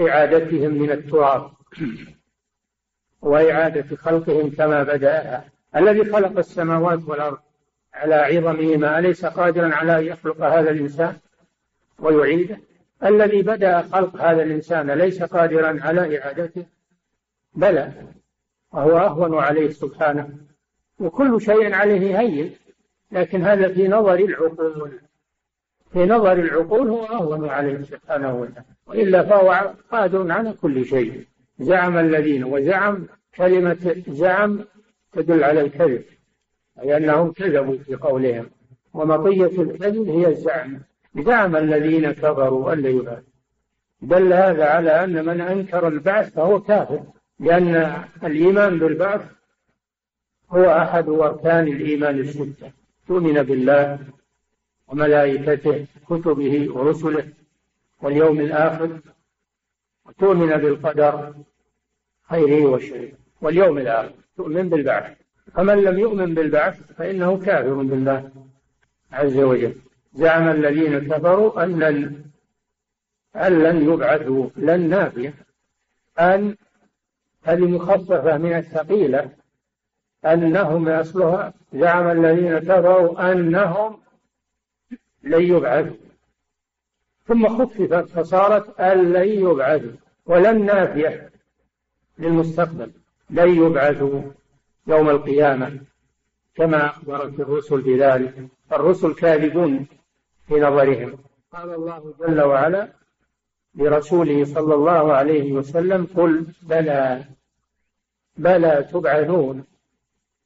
[0.00, 1.50] إعادتهم من التراب.
[3.22, 5.44] وإعادة خلقهم كما بدأها.
[5.76, 7.38] الذي خلق السماوات والأرض
[7.94, 11.16] على عظمهما أليس قادرا على أن يخلق هذا الإنسان
[11.98, 12.58] ويعيده؟
[13.04, 16.66] الذي بدأ خلق هذا الإنسان ليس قادرا على إعادته.
[17.58, 17.92] بلى
[18.72, 20.28] وهو أهون عليه سبحانه.
[21.00, 22.54] وكل شيء عليه هين
[23.12, 25.00] لكن هذا في نظر العقول.
[25.92, 28.64] في نظر العقول هو أهون عليه سبحانه وتعالى.
[28.86, 31.26] وإلا فهو قادر على كل شيء.
[31.58, 34.64] زعم الذين وزعم كلمة زعم
[35.12, 36.04] تدل على الكذب
[36.82, 38.46] أي أنهم كذبوا في قولهم.
[38.94, 40.80] ومطية الكذب هي الزعم.
[41.16, 43.22] زعم الذين كفروا أن لا
[44.02, 47.02] دل هذا على أن من أنكر البعث فهو كافر.
[47.40, 49.20] لأن الإيمان بالبعث
[50.50, 52.72] هو أحد أركان الإيمان الستة.
[53.08, 53.98] تؤمن بالله
[54.88, 57.28] وملائكته كتبه ورسله
[58.02, 59.00] واليوم الآخر
[60.06, 61.34] وتؤمن بالقدر
[62.22, 63.12] خيره وشره.
[63.40, 65.16] واليوم الآخر تؤمن بالبعث.
[65.54, 68.30] فمن لم يؤمن بالبعث فإنه كافر بالله
[69.12, 69.74] عز وجل.
[70.12, 72.24] زعم الذين كفروا أن لن
[73.36, 75.34] أن لن يبعثوا لن نافية
[76.18, 76.56] أن
[77.48, 79.30] هذه مخففة من الثقيلة
[80.24, 83.98] أنهم أصلها زعم الذين كفروا أنهم
[85.22, 85.96] لن يبعثوا.
[87.26, 89.92] ثم خففت فصارت لن يبعثوا
[90.26, 91.30] ولن نافية
[92.18, 92.90] للمستقبل.
[93.30, 94.22] لن يبعثوا
[94.86, 95.78] يوم القيامة
[96.54, 98.34] كما أخبرت الرسل بذلك.
[98.72, 99.86] الرسل كاذبون
[100.48, 101.18] في نظرهم.
[101.52, 102.88] قال الله جل وعلا
[103.74, 107.24] لرسوله صلى الله عليه وسلم قل بلى.
[108.38, 109.64] بلى تبعثون.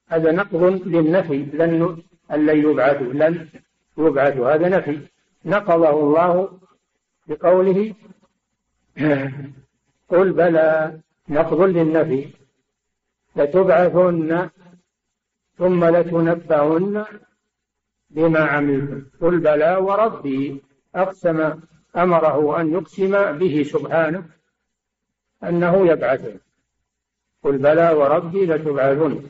[0.08, 3.48] هذا نقض للنفي لن لن يبعثوا لن
[3.98, 4.54] يبعثوا.
[4.54, 5.00] هذا نفي.
[5.44, 6.58] نقضه الله
[7.26, 7.94] بقوله
[10.10, 12.28] قل بلى نقض للنفي.
[13.36, 14.48] لتبعثن
[15.58, 17.04] ثم لتنبعن
[18.10, 19.04] بما عملتم.
[19.20, 20.62] قل بلى وربي
[20.94, 21.60] أقسم
[21.96, 24.24] أمره أن يقسم به سبحانه
[25.44, 26.36] أنه يبعث
[27.42, 29.22] قل بلى وربي لتبعثن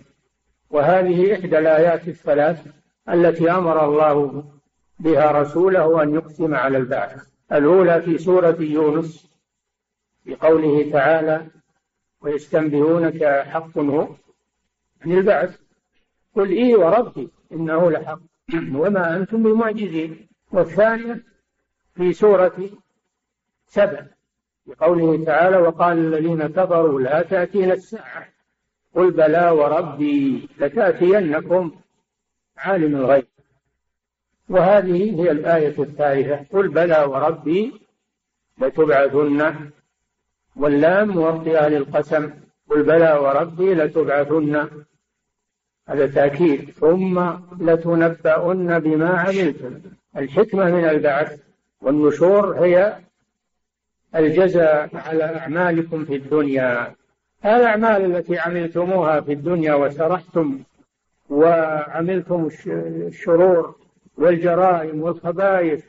[0.70, 2.66] وهذه إحدى الآيات الثلاث
[3.08, 4.44] التي أمر الله
[4.98, 7.28] بها رسوله أن يقسم على البعث.
[7.52, 9.30] الأولى في سورة يونس
[10.26, 11.46] بقوله تعالى
[12.20, 14.08] ويستنبئونك حق هو
[15.04, 15.58] عن البعث.
[16.36, 18.20] قل إي وربي إنه لحق.
[18.54, 20.28] وما أنتم بمعجزين.
[20.52, 21.24] والثانية
[21.94, 22.70] في سورة
[23.66, 24.06] سبع.
[24.66, 28.28] بقوله تعالى وقال الذين كفروا لا تأتينا الساعة.
[28.94, 31.70] قل بلى وربي لتأتينكم
[32.56, 33.26] عالم الغيب.
[34.48, 37.72] وهذه هي الآية الثالثة قل بلى وربي
[38.58, 39.70] لتبعثن
[40.56, 42.30] واللام موطئة للقسم.
[42.70, 44.68] قل بلى وربي لتبعثن.
[45.88, 46.70] هذا تأكيد.
[46.70, 49.80] ثم لتنبؤن بما عملتم.
[50.16, 51.40] الحكمة من البعث
[51.80, 52.98] والنشور هي
[54.16, 56.94] الجزاء على أعمالكم في الدنيا.
[57.44, 60.62] الأعمال التي عملتموها في الدنيا وسرحتم
[61.30, 63.74] وعملتم الشرور
[64.18, 65.84] والجرائم والخبائث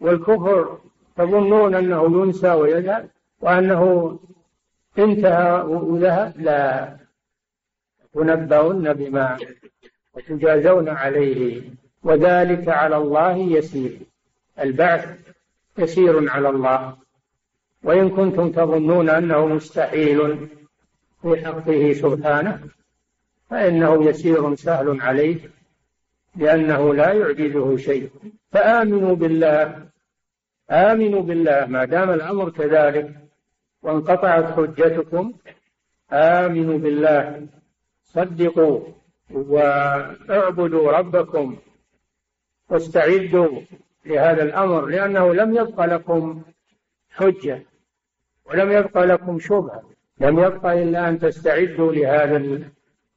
[0.00, 0.78] والكفر
[1.16, 3.08] تظنون أنه ينسى ويذهب
[3.40, 4.18] وأنه
[4.98, 6.96] انتهى وذهب لا.
[8.14, 9.38] تنبؤن بما
[10.14, 11.62] وتجازون عليه
[12.02, 13.98] وذلك على الله يسير.
[14.60, 15.18] البعث
[15.78, 17.05] يسير على الله.
[17.82, 20.48] وإن كنتم تظنون أنه مستحيل
[21.22, 22.60] في حقه سبحانه
[23.50, 25.50] فإنه يسير سهل عليه
[26.36, 28.10] لأنه لا يعجزه شيء.
[28.52, 29.86] فآمنوا بالله
[30.70, 31.66] آمنوا بالله.
[31.66, 33.14] ما دام الأمر كذلك
[33.82, 35.32] وانقطعت حجتكم
[36.12, 37.46] آمنوا بالله.
[38.04, 38.80] صدقوا
[39.30, 41.56] واعبدوا ربكم
[42.70, 43.60] واستعدوا
[44.06, 46.42] لهذا الأمر لأنه لم يبق لكم
[47.16, 47.62] حجة
[48.44, 49.82] ولم يبق لكم شبهة
[50.20, 52.60] لم يبق إلا أن تستعدوا لهذا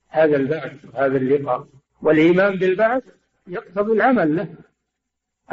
[0.10, 1.68] هذا البعث هذا اللقاء.
[2.02, 3.04] والإيمان بالبعث
[3.48, 4.48] يقتضي العمل له.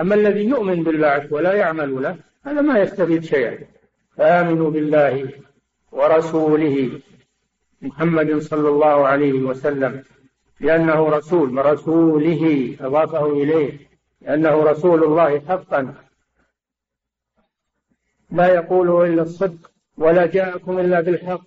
[0.01, 3.59] أما الذي يؤمن بالبعث ولا يعمل له هذا ما يستفيد شيئا.
[4.17, 5.29] فآمنوا بالله
[5.93, 7.01] ورسوله
[7.83, 10.03] محمد صلى الله عليه وسلم
[10.61, 13.79] لأنه رسول ورسوله أضافه إليه
[14.21, 15.95] لأنه رسول الله حقا.
[18.31, 21.41] لا يقوله إلا الصدق ولا جاءكم إلا بالحق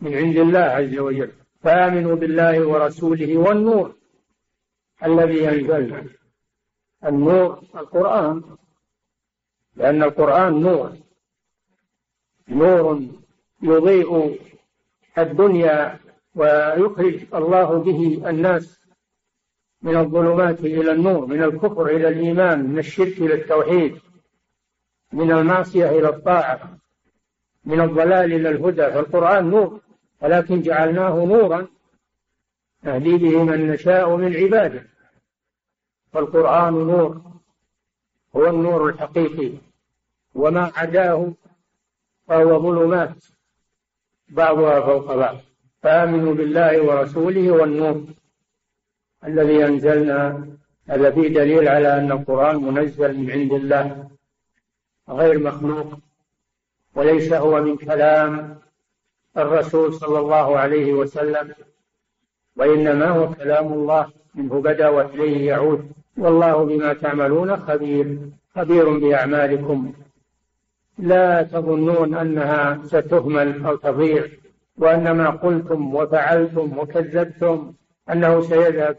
[0.00, 1.32] من عند الله عز وجل.
[1.60, 3.94] فآمنوا بالله ورسوله والنور
[5.04, 6.04] الذي أنزلنا
[7.04, 8.42] النور القرآن.
[9.76, 10.92] لأن القرآن نور.
[12.48, 13.02] نور
[13.62, 14.40] يضيء
[15.18, 15.98] الدنيا
[16.34, 18.80] ويخرج الله به الناس
[19.82, 24.00] من الظلمات إلى النور من الكفر إلى الإيمان من الشرك إلى التوحيد.
[25.12, 26.78] من المعصية إلى الطاعة
[27.64, 28.90] من الضلال إلى الهدى.
[28.90, 29.80] فالقرآن نور
[30.20, 31.68] ولكن جعلناه نورا
[32.82, 34.86] نهدي به من نشاء من عباده.
[36.12, 37.22] فالقرآن نور
[38.36, 39.52] هو النور الحقيقي.
[40.34, 41.32] وما عداه
[42.28, 43.24] فهو ظلمات
[44.28, 45.36] بعضها فوق بعض.
[45.82, 48.04] فآمنوا بالله ورسوله والنور
[49.24, 50.46] الذي أنزلنا.
[50.88, 54.10] هذا فيه دليل على أن القرآن منزل من عند الله.
[55.12, 55.86] غير مخلوق
[56.94, 58.58] وليس هو من كلام
[59.36, 61.54] الرسول صلى الله عليه وسلم
[62.56, 65.90] وإنما هو كلام الله منه بدأ وإليه يعود.
[66.18, 68.18] والله بما تعملون خبير
[68.54, 69.92] خبير بأعمالكم.
[70.98, 74.26] لا تظنون أنها ستهمل أو تضيع
[74.76, 77.72] وأن ما قلتم وفعلتم وكذبتم
[78.10, 78.96] أنه سيذهب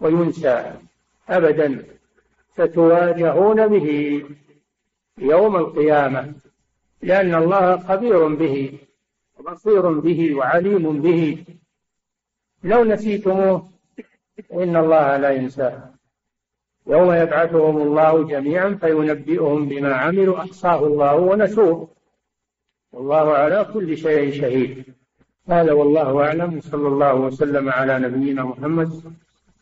[0.00, 0.72] وينسى
[1.28, 1.84] أبدا.
[2.54, 4.22] ستواجهون به.
[5.20, 6.34] يوم القيامة
[7.02, 8.78] لأن الله خبير به
[9.38, 11.44] وبصير به وعليم به.
[12.64, 13.68] لو نسيتموه
[14.52, 15.90] إن الله لا ينساه
[16.86, 20.38] يوم يبعثهم الله جميعا فينبئهم بما عملوا.
[20.38, 21.88] أحصاه الله ونسوه
[22.92, 24.84] والله على كل شيء شهيد.
[25.48, 26.60] هذا والله أعلم.
[26.60, 28.90] صلى الله وسلم على نبينا محمد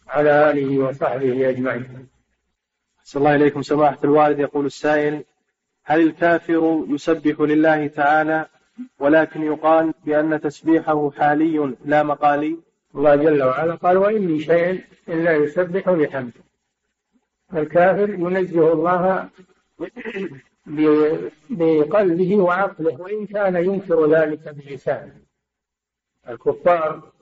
[0.09, 2.09] على آله وصحبه أجمعين.
[3.05, 5.25] صلى الله إليكم سماحة الوالد يقول السائل
[5.91, 8.47] هل الكافر يسبح لله تعالى
[8.99, 12.57] ولكن يقال بأن تسبيحه حالي لا مقالي؟
[12.95, 16.41] الله جل وعلا قال وإن من شيء إلا يسبح بحمده.
[17.55, 19.29] الكافر ينزه الله
[21.51, 25.17] بقلبه وعقله وإن كان ينكر ذلك بلسانه.
[26.29, 27.13] الكفار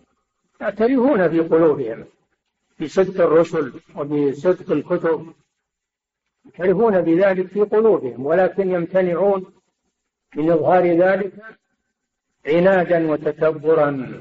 [0.60, 2.04] يعترفون في قلوبهم
[2.80, 5.32] بصدق الرسل وبصدق الكتب.
[6.46, 9.44] يعترفون بذلك في قلوبهم ولكن يمتنعون
[10.36, 11.32] من إظهار ذلك
[12.46, 14.20] عنادا وتكبرا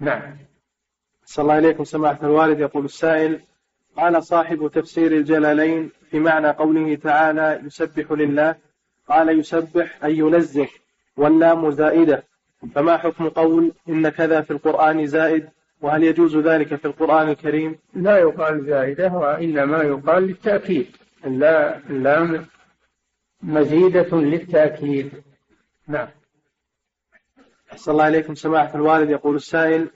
[0.00, 0.36] نعم.
[1.24, 3.40] صلى الله عليكم سماحة الوالد يقول السائل
[3.96, 8.56] قال صاحب تفسير الجلالين في معنى قوله تعالى يسبح لله.
[9.08, 10.68] قال يسبح أي ينزه
[11.16, 12.24] واللام زائدة.
[12.74, 15.48] فما حكم قول إن كذا في القرآن زائد؟
[15.80, 20.86] وهل يجوز ذلك في القرآن الكريم؟ لا يقال زائدة وإنما يقال للتأكيد.
[21.26, 22.46] اللام
[23.42, 25.10] مزيدة للتأكيد.
[25.88, 26.08] نعم.
[27.72, 29.10] أحسن الله إليكم سماحة الوالد.
[29.10, 29.90] يقول السائل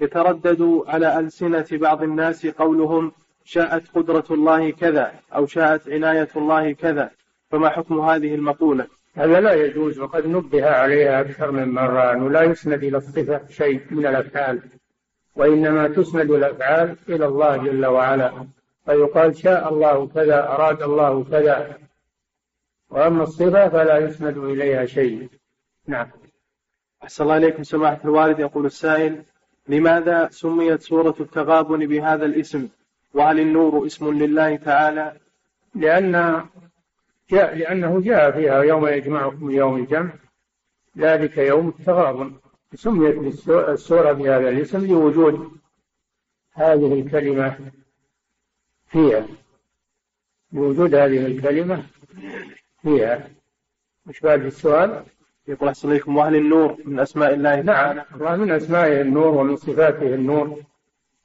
[0.00, 3.12] يتردد على ألسنة بعض الناس قولهم
[3.44, 7.10] شاءت قدرة الله كذا أو شاءت عناية الله كذا
[7.50, 12.12] فما حكم هذه المقولة؟ هذا لا يجوز وقد نبه عليها أكثر من مرة.
[12.12, 14.62] أنه لا يسند إلى الصفة شيء من الأفعال
[15.36, 18.46] وإنما تسند الأفعال إلى الله جل وعلا.
[18.86, 21.78] فيقال شاء الله كذا أراد الله كذا.
[22.90, 25.28] وأما الصفة فلا يسند إليها شيء.
[25.86, 26.10] نعم.
[27.02, 28.38] أحسن الله إليكم سماحة الوالد.
[28.38, 29.22] يقول السائل
[29.68, 32.68] لماذا سميت سورة التغابن بهذا الاسم؟
[33.14, 35.16] وهل النور اسم لله تعالى؟
[35.74, 36.44] لأن
[37.30, 40.12] جاء لأنه جاء فيها يوم يجمعكم يوم الجمع.
[40.98, 42.32] ذلك يوم التغابن.
[42.74, 45.50] سميت السورة بهذا الاسم لوجود
[46.52, 47.56] هذه الكلمة
[48.88, 49.26] فيها
[50.52, 51.82] لوجود هذه الكلمة
[52.82, 53.28] فيها.
[54.06, 55.04] مش بعد السؤال؟
[55.48, 58.00] يقول أحسن إليكم وأهل النور من أسماء الله نعم.
[58.40, 60.62] من أسمائه النور ومن صفاته النور.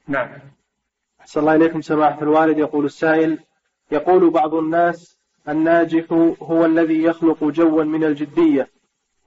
[0.08, 0.28] نعم.
[1.20, 2.58] أحسن الله إليكم سماحة الوالد.
[2.58, 3.38] يقول السائل
[3.92, 8.70] يقول بعض الناس الناجح هو الذي يخلق جوا من الجدية.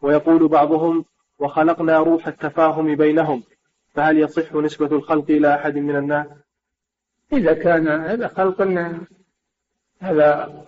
[0.01, 1.05] ويقول بعضهم
[1.39, 3.43] وخلقنا روح التفاهم بينهم.
[3.93, 6.27] فهل يصح نسبة الخلق إلى أحد من الناس؟
[7.33, 8.61] إذا كان هذا خلق
[9.99, 10.65] هذا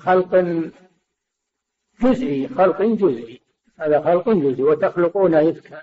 [0.00, 0.34] خلق
[2.00, 3.40] جزئي خلق جزئي.
[3.78, 5.82] هذا خلق جزئي وتخلقون إفكا.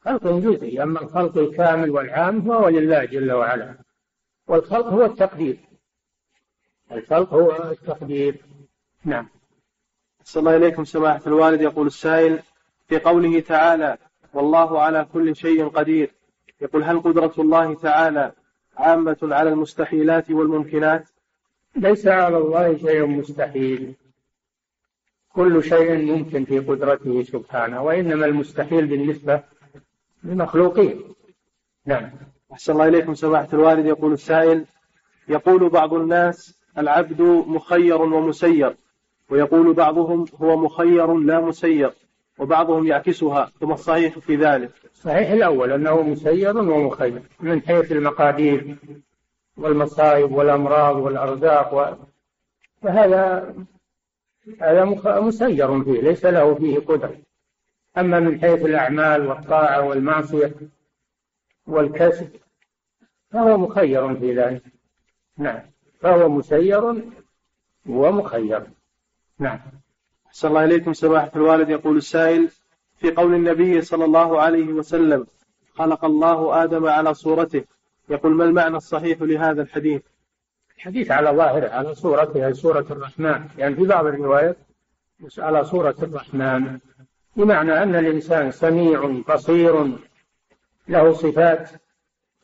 [0.00, 3.74] خلق جزئي أما الخلق الكامل والعام فهو لله جل وعلا.
[4.46, 5.56] والخلق هو التقدير.
[6.92, 8.34] الخلق هو التقدير.
[9.04, 9.28] نعم.
[10.24, 11.60] صلى الله إليكم سماحة الوالد.
[11.60, 12.42] يقول السائل
[12.88, 13.98] في قوله تعالى
[14.34, 16.14] والله على كل شيء قدير.
[16.60, 18.32] يقول هل قدرة الله تعالى
[18.76, 21.08] عامة على المستحيلات والممكنات.
[21.76, 23.94] ليس على الله شيء مستحيل.
[25.32, 29.42] كل شيء ممكن في قدرته سبحانه وإنما المستحيل بالنسبة
[30.24, 31.02] للمخلوقين
[31.86, 32.10] نعم.
[32.52, 33.86] أحسن الله إليكم سماحة الوالد.
[33.86, 34.64] يقول السائل
[35.28, 38.76] يقول بعض الناس العبد مخير ومسير
[39.30, 41.92] ويقول بعضهم هو مخير لا مسير.
[42.38, 44.70] وبعضهم يعكسها ثم الصحيح في ذلك.
[44.94, 47.22] صحيح الأول أنه مسير ومخير.
[47.40, 48.76] من حيث المقادير
[49.56, 51.94] والمصائب والأمراض والأرزاق و...
[52.82, 53.54] فهذا
[54.60, 54.84] هذا
[55.20, 57.16] مسير فيه ليس له فيه قدرة.
[57.98, 60.54] أما من حيث الأعمال والطاعة والمعصية
[61.66, 62.28] والكسب
[63.30, 64.62] فهو مخير في ذلك.
[65.38, 65.60] نعم.
[66.00, 67.02] فهو مسير
[67.86, 68.66] ومخير.
[69.38, 69.60] نعم.
[70.32, 72.48] أحسن الله إليكم سماحة الوالد يقول السائل
[72.96, 75.26] في قول النبي صلى الله عليه وسلم
[75.74, 77.64] خلق الله آدم على صورته.
[78.08, 80.02] يقول ما المعنى الصحيح لهذا الحديث؟
[80.76, 83.44] الحديث على ظاهره على صورته سورة الرحمن.
[83.58, 84.56] يعني في بعض الروايات
[85.38, 86.78] على صورة الرحمن
[87.36, 89.98] بمعنى أن الإنسان سميع بصير
[90.88, 91.70] له صفات.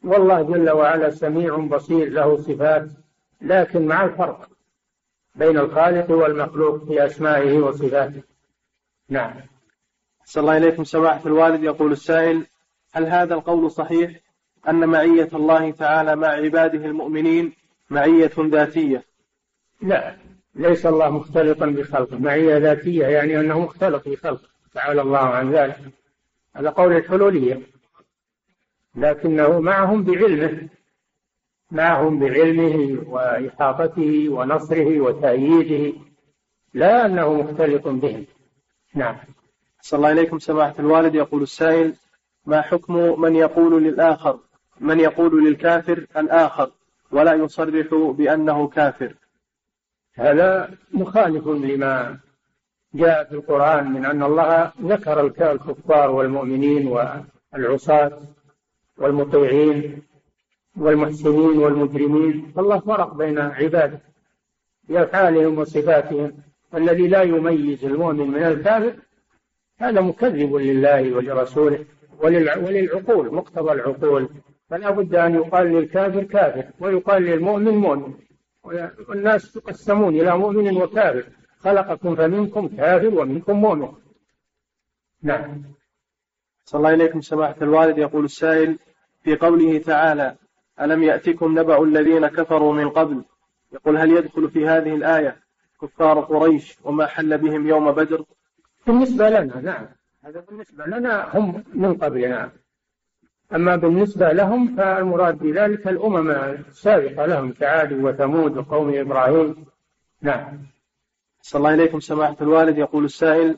[0.04, 2.88] والله جل وعلا سميع بصير له صفات
[3.42, 4.48] لكن مع الفرق.
[5.38, 8.22] بين الخالق والمخلوق في أسمائه وصفاته.
[9.08, 9.34] نعم.
[10.24, 12.46] صلى الله إليكم سماحة الوالد يقول السائل
[12.92, 14.20] هل هذا القول صحيح؟
[14.68, 17.52] أن معية الله تعالى مع عباده المؤمنين
[17.90, 19.04] معية ذاتية.
[19.82, 20.16] لا
[20.54, 22.18] ليس الله مختلطا بخلقه.
[22.18, 25.78] معية ذاتية يعني أنه مختلط بخلقه تعالى الله عن ذلك.
[26.56, 27.60] هذا قول الحلولية.
[28.94, 30.68] لكنه معهم بعلمه.
[31.70, 35.98] معهم بعلمه وإحاطته ونصره وتأييده
[36.74, 38.26] لا أنه مختلط بهم.
[38.94, 39.16] نعم.
[39.80, 41.14] صلى الله إليكم سماحة الوالد.
[41.14, 41.94] يقول السائل
[42.46, 44.38] ما حكم من يقول للآخر
[44.80, 46.70] من يقول للكافر الآخر
[47.12, 49.14] ولا يصرح بأنه كافر؟
[50.14, 52.18] هذا مخالف لما
[52.94, 56.88] جاء في القرآن من أن الله ذكر الكفار والمؤمنين
[57.52, 58.20] والعصاة
[58.98, 60.02] والمطيعين.
[60.76, 64.00] والمحسنين والمجرمين فالله فرق بين عباده
[64.88, 66.32] بأفعالهم وصفاتهم.
[66.74, 68.94] الذي لا يميز المؤمن من الكافر
[69.78, 71.84] هذا مكذب لله ولرسوله
[72.20, 74.28] وللعقول مقتضى العقول.
[74.70, 78.14] فلا بد أن يقال للكافر كافر ويقال للمؤمن مؤمن.
[79.08, 81.24] والناس يقسمون إلى مؤمن وكافر.
[81.58, 83.92] خلقكم فمنكم كافر ومنكم مؤمن.
[85.22, 85.62] نعم.
[86.64, 87.98] صلى الله إليكم سماحة الوالد.
[87.98, 88.78] يقول السائل
[89.22, 90.36] في قوله تعالى
[90.80, 93.24] ألم يأتكم نبأ الذين كفروا من قبل؟
[93.72, 95.36] يقول هل يدخل في هذه الآية
[95.82, 98.24] كفار قريش وما حل بهم يوم بدر؟
[98.86, 99.86] بالنسبة لنا نعم.
[100.24, 102.52] هذا بالنسبة لنا هم من قبلنا
[103.54, 109.64] أما بالنسبة لهم فالمراد بذلك الأمم السابقة لهم كعاد وثمود وقوم إبراهيم.
[110.22, 110.58] نعم.
[111.42, 112.78] صلى الله إليكم سماحة الوالد.
[112.78, 113.56] يقول السائل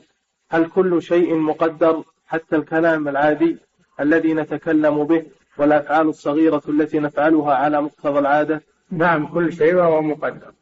[0.49, 3.57] هل كل شيء مقدر حتى الكلام العادي
[3.99, 5.25] الذي نتكلم به
[5.57, 10.53] والأفعال الصغيرة التي نفعلها على مقتضى العادة؟ نعم كل شيء وهو مقدر.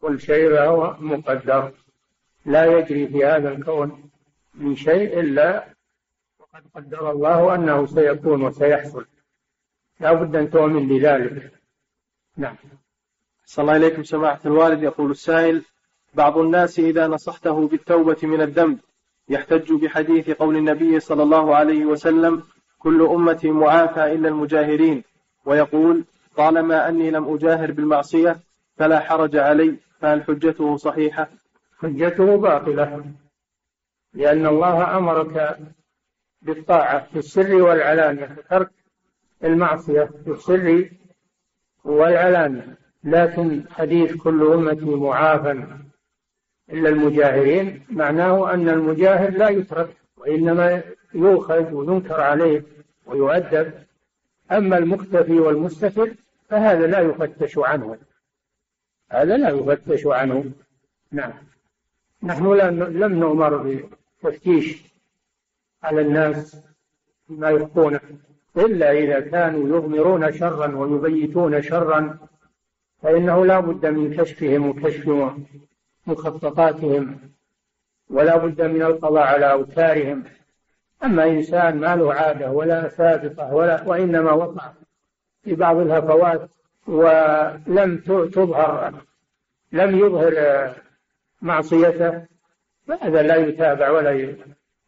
[0.00, 1.72] كل شيء وهو مقدر.
[2.46, 4.10] لا يجري في هذا الكون
[4.54, 5.66] من شيء إلا
[6.38, 9.06] وقد قدر الله أنه سيكون وسيحصل.
[10.00, 11.52] لا بد أن تؤمن بذلك.
[12.36, 12.56] نعم.
[13.44, 14.82] صلى الله إليكم سماحة الوالد.
[14.82, 15.62] يقول السائل
[16.14, 18.78] بعض الناس إذا نصحته بالتوبة من الذنب
[19.28, 22.42] يحتج بحديث قول النبي صلى الله عليه وسلم
[22.82, 25.04] كل أمتي معافى إلا المجاهرين.
[25.44, 26.04] ويقول
[26.36, 28.40] طالما أني لم أجاهر بالمعصية
[28.76, 31.28] فلا حرج علي فهل حجته صحيحة؟
[31.78, 33.04] حجته باطلة
[34.14, 35.58] لأن الله أمرك
[36.42, 38.70] بالطاعة في السر والعلانية ترك
[39.44, 40.90] المعصية في السر
[41.84, 42.76] والعلانية.
[43.04, 45.64] لكن حديث كل أمتي معافى
[46.70, 50.82] إلا المجاهرين معناه أن المجاهر لا يترك وإنما
[51.14, 52.64] يؤخذ وينكر عليه
[53.06, 53.72] ويؤدب.
[54.52, 56.14] أما المختفي والمستتر
[56.48, 57.98] فهذا لا يفتش عنه.
[59.10, 60.44] هذا لا يفتش عنه.
[61.12, 61.32] نعم.
[62.22, 62.52] نحن
[63.02, 64.82] لم نؤمر بالتفتيش
[65.82, 66.56] على الناس
[67.28, 68.00] ما يخفونه
[68.56, 72.18] إلا إذا كانوا يضمرون شرا ويبيتون شرا
[73.02, 75.32] فإنه لا بد من كشفهم وكشف
[76.06, 77.18] مخططاتهم.
[78.12, 80.24] ولا بد من القضاء على أوتارهم.
[81.04, 84.72] أما إنسان ما له عادة ولا سابقة ولا وإنما وقع
[85.44, 86.50] في بعض الهفوات
[86.86, 87.98] ولم
[88.32, 88.94] تظهر
[89.72, 90.74] لم يظهر
[91.42, 92.26] معصيته
[92.86, 94.36] فهذا لا يتابع ولا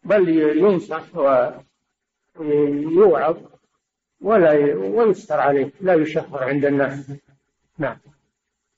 [0.05, 1.03] بل ينصح
[2.37, 3.37] ويوعظ
[4.20, 7.12] ولا ويستر عليه لا يشهر عند الناس.
[7.79, 7.97] نعم.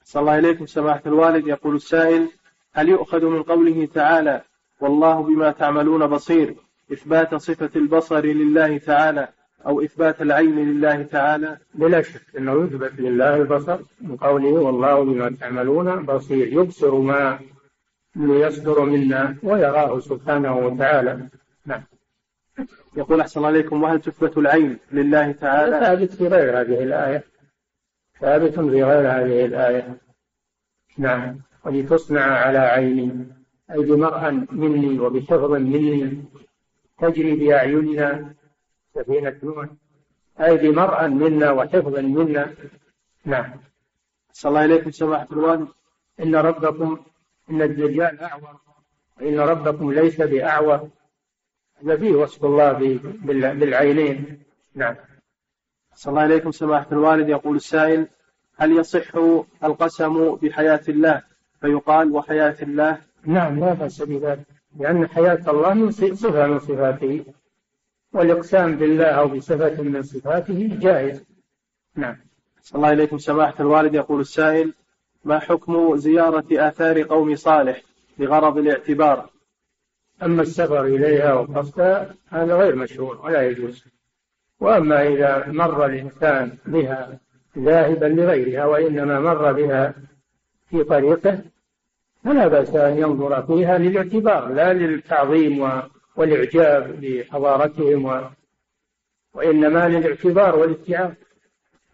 [0.05, 1.47] صلى الله إليكم سماحة الوالد.
[1.47, 2.31] يقول السائل
[2.77, 4.43] هل يؤخذ من قوله تعالى
[4.81, 6.55] والله بما تعملون بصير
[6.93, 9.29] إثبات صفة البصر لله تعالى
[9.67, 15.37] أو إثبات العين لله تعالى؟ بلا شك أنه يثبت لله البصر من قوله والله بما
[15.41, 16.53] تعملون بصير.
[16.53, 17.39] يبصر ما
[18.17, 21.29] يصدر منا ويراه سبحانه وتعالى.
[21.67, 21.83] نعم.
[22.97, 27.25] يقول أحسن عليكم وهل تثبت العين لله تعالى؟ ثابت في غير هذه الآية.
[28.21, 29.97] ثابت في غير هذه الآية.
[30.99, 31.46] نعم.
[31.67, 33.27] ولتصنع على عيني
[33.71, 36.25] أي بمرأى مني وبحفظ مني
[36.99, 38.35] تجري بأعيننا
[38.95, 39.67] سفينة نوح
[40.41, 42.55] أي بمرأى منا وحفظا منا.
[43.25, 43.51] نعم.
[44.33, 45.69] صلى الله إليكم سماحة الوالد
[46.21, 46.99] إن ربكم
[47.51, 48.57] إن الدجال أعور
[49.21, 50.89] وإن ربكم ليس بأعور.
[51.83, 52.73] هذا فيه وصف الله
[53.61, 54.43] بالعينين.
[54.75, 54.97] نعم.
[55.95, 57.29] صلى الله إليكم سماحة الوالد.
[57.29, 58.09] يقول السائل
[58.57, 59.17] هل يصح
[59.65, 62.99] القسم بحياة الله؟ فيقال وحياة الله.
[63.25, 64.47] نعم لا بأس بذلك
[64.79, 67.25] لأن حياة الله صفة من صفاته
[68.13, 71.25] والإقسام بالله أو بصفة من صفاته جائز.
[71.95, 72.17] نعم.
[72.63, 74.75] صلى الله إليكم سماحة الوالد يقول السائل
[75.25, 77.83] ما حكم زيارة آثار قوم صالح
[78.19, 79.31] لغرض الاعتبار؟
[80.23, 83.85] أما السفر إليها وقصدها هذا غير مشروع ولا يجوز.
[84.61, 87.19] وأما إذا مر الإنسان بها
[87.59, 89.95] ذاهبا لغيرها وإنما مر بها
[90.71, 91.41] في طريقه
[92.25, 95.71] فلا بأس أن ينظر فيها للاعتبار لا للتعظيم
[96.17, 98.21] والإعجاب بحضارتهم و...
[99.35, 101.13] وإنما للاعتبار والاتعاظ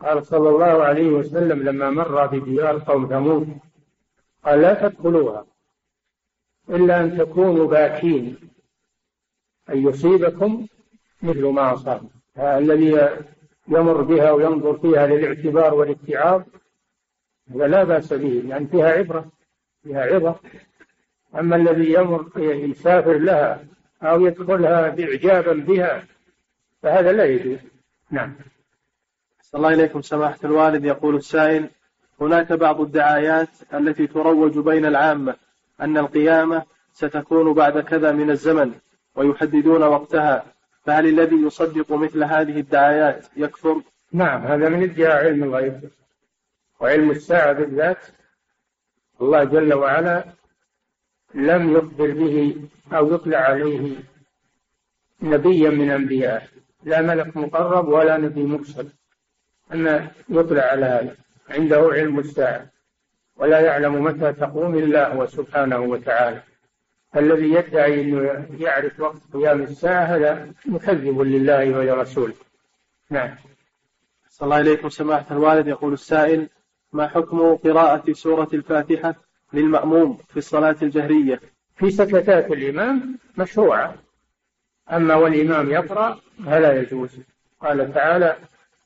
[0.00, 3.48] قال صلى الله عليه وسلم لما مر بديار قوم ثمود
[4.44, 5.46] قال لا تدخلوها
[6.70, 8.36] إلا أن تكونوا باكين
[9.70, 10.66] أن يصيبكم
[11.22, 12.02] مثل ما أصاب
[12.38, 13.08] الذي
[13.68, 16.42] يمر بها وينظر فيها للاعتبار والاتعاظ
[17.54, 19.24] هذا لا بأس به لأن فيها عبرة
[19.82, 20.36] فيها عظة
[21.38, 23.64] أما الذي يمر يسافر لها
[24.02, 26.04] أو يدخلها بإعجابا بها
[26.82, 27.58] فهذا لا يجوز.
[28.10, 28.34] نعم.
[29.42, 30.84] صلى الله إليكم سماحة الوالد.
[30.84, 31.68] يقول السائل
[32.20, 35.36] هناك بعض الدعايات التي تروج بين العامة
[35.80, 38.72] أن القيامة ستكون بعد كذا من الزمن
[39.16, 40.44] ويحددون وقتها.
[40.86, 43.80] فهل الذي يصدق مثل هذه الدعايات يكفر؟
[44.12, 45.90] نعم هذا من ادعاء علم الغيب.
[46.82, 47.98] وعلم الساعة بالذات
[49.20, 50.24] الله جل وعلا
[51.34, 52.56] لم يخبر به
[52.92, 53.96] أو يطلع عليه
[55.22, 56.48] نبيا من أنبيائه
[56.82, 58.88] لا ملك مقرب ولا نبي مرسل
[59.72, 61.16] أن يطلع على هذا
[61.48, 62.66] عنده علم الساعة
[63.36, 66.42] ولا يعلم متى تقوم إلا هو سبحانه وتعالى
[67.16, 72.34] الذي يدعي أنه يعرف وقت قيام الساعة هذا مكذب لله ولرسوله
[73.10, 73.34] نعم
[74.28, 76.48] صلى الله إليكم سماحة الوالد يقول السائل
[76.92, 79.14] ما حكم قراءة سورة الفاتحة
[79.52, 81.40] للمأموم في الصلاة الجهرية؟
[81.76, 83.94] في سكتات الإمام مشروعة.
[84.92, 87.10] أما والإمام يقرأ فلا يجوز.
[87.60, 88.36] قال تعالى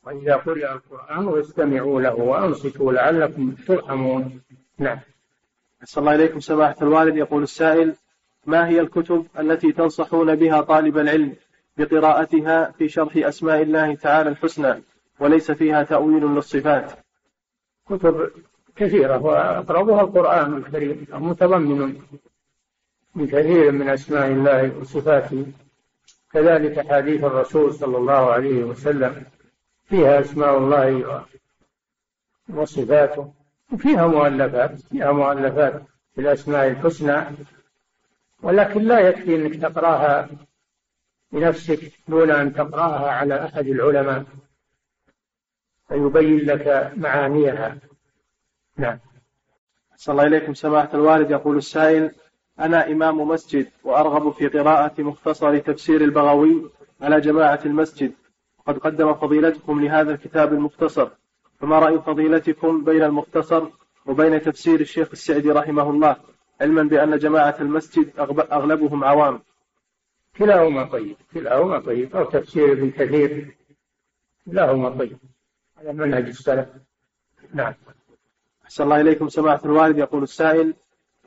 [0.04, 4.40] وإذا قرئ القرآن واستمعوا له وأنصتوا لعلكم ترحمون.
[4.78, 4.98] نعم.
[5.82, 7.16] أسأل الله إليكم سماحة الوالد.
[7.16, 7.94] يقول السائل
[8.46, 11.36] ما هي الكتب التي تنصحون بها طالب العلم
[11.76, 14.82] بقراءتها في شرح أسماء الله تعالى الحسنى
[15.20, 17.05] وليس فيها تأويل للصفات؟
[17.88, 18.30] كتب
[18.76, 22.00] كثيرة وأقربها القرآن الكريم متضمن
[23.14, 25.46] من كثير من أسماء الله وصفاته.
[26.32, 29.24] كذلك حديث الرسول صلى الله عليه وسلم
[29.84, 31.24] فيها أسماء الله
[32.48, 33.32] وصفاته
[33.72, 35.82] وفيها مؤلفات فيها مؤلفات
[36.14, 37.24] في الأسماء الحسنى.
[38.42, 40.28] ولكن لا يكفي أنك تقرأها
[41.32, 44.24] بنفسك دون أن تقرأها على أحد العلماء.
[45.88, 47.78] فيبين لك معانيها.
[48.76, 48.98] نعم.
[49.96, 51.30] صلى الله إليكم سماحة الوالد.
[51.30, 52.10] يقول السائل
[52.60, 56.70] أنا إمام مسجد وأرغب في قراءة مختصر تفسير البغوي
[57.00, 58.12] على جماعة المسجد.
[58.58, 61.08] وقد قدم فضيلتكم لهذا الكتاب المختصر.
[61.60, 63.68] فما رأي فضيلتكم بين المختصر
[64.06, 66.16] وبين تفسير الشيخ السعدي رحمه الله؟
[66.60, 68.12] علما بأن جماعة المسجد
[68.52, 69.40] أغلبهم عوام.
[70.38, 71.16] كلاهما طيب.
[71.34, 72.16] كلاهما طيب.
[72.16, 73.56] أو تفسير ابن كثير
[74.46, 75.18] كلاهما طيب.
[75.78, 76.68] على منهج السلف.
[77.54, 77.74] نعم.
[78.64, 80.74] أحسن الله إليكم سماحة الوالد يقول السائل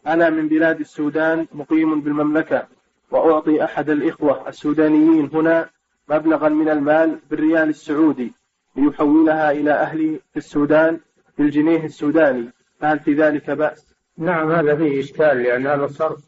[0.07, 2.67] أنا من بلاد السودان مقيم بالمملكة
[3.11, 5.69] وأعطي أحد الإخوة السودانيين هنا
[6.09, 8.33] مبلغا من المال بالريال السعودي
[8.75, 10.99] ليحولها إلى أهلي في السودان
[11.37, 12.53] بالجنيه السوداني.
[12.79, 16.19] فهل في ذلك بأس؟ نعم هذا فيه إشكال لأن هذا صرف.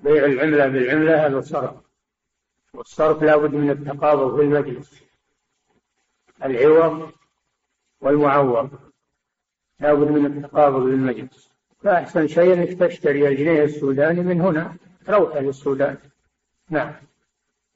[0.00, 1.74] بيع العملة بالعملة هذا صرف.
[2.74, 5.02] والصرف لابد من التقابض في المجلس.
[6.44, 7.10] العوض
[8.00, 8.70] والمعوض.
[9.80, 11.50] لابد من التقابض بالمجلس.
[11.82, 14.74] فأحسن شيء أنك تشتري الجنيه السوداني من هنا
[15.08, 15.96] روح للسودان
[16.70, 16.92] نعم.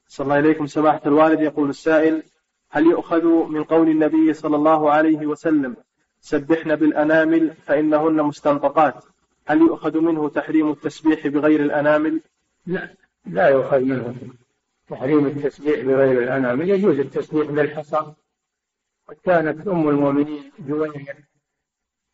[0.07, 1.41] صلى الله إليكم سماحة الوالد.
[1.41, 2.23] يقول السائل
[2.69, 5.75] هل يؤخذ من قول النبي صلى الله عليه وسلم
[6.21, 9.05] سبحن بالأنامل فإنهن مستنطقات؟
[9.45, 12.21] هل يؤخذ منه تحريم التسبيح بغير الأنامل؟
[12.65, 12.95] لا
[13.25, 14.15] لا يؤخذ منه
[14.89, 16.69] تحريم التسبيح بغير الأنامل.
[16.69, 18.13] يجوز التسبيح بالحصى.
[19.13, 21.17] وكانت أم المؤمنين جويرية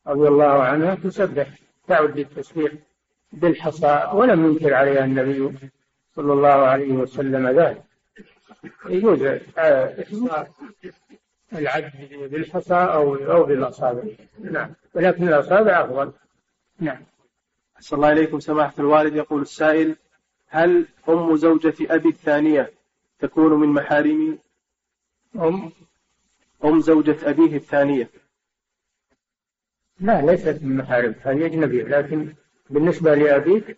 [0.08, 1.48] رضي الله عنها تسبح
[1.88, 2.72] تعد التسبيح
[3.32, 5.58] بالحصى ولم ينكر عليها النبي
[6.16, 7.84] صلى الله عليه وسلم ذلك.
[8.90, 9.24] يجوز
[9.58, 10.52] إحصاء
[11.54, 11.92] العد
[12.32, 14.04] بالحصى أو أو بالأصابع.
[14.40, 16.12] نعم ولكن الأصابع أفضل.
[16.80, 17.02] نعم.
[17.78, 19.16] أحسن الله إليكم سماحة الوالد.
[19.16, 19.96] يقول السائل
[20.48, 22.72] هل أم زوجة أبي الثانية
[23.20, 24.38] تكون من محارمي؟
[25.36, 25.72] أم
[26.66, 28.10] أم زوجة أبيه الثانية.
[30.00, 31.84] لا ليست من محارم هذه أجنبية.
[31.84, 32.34] لكن
[32.70, 33.78] بالنسبة لأبيك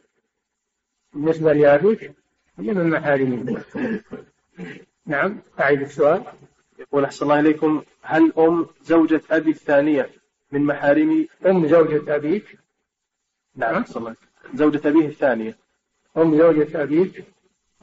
[1.13, 2.11] بالنسبة لأبيك
[2.59, 3.63] هي من محارمه
[5.05, 6.23] نعم أعيد السؤال.
[6.79, 10.09] يقول أحسن الله إليكم هل أم زوجة أبي الثانية
[10.51, 12.57] من محارمي أم زوجة أبيك؟
[13.55, 14.15] نعم أحسن الله
[14.53, 15.57] زوجة أبيه الثانية.
[16.17, 17.23] أم زوجة أبيك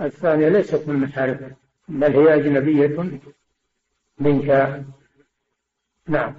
[0.01, 1.57] الثانية ليست من محارمه
[1.89, 3.21] بل هي أجنبية.
[4.21, 4.83] منك.
[6.07, 6.35] نعم.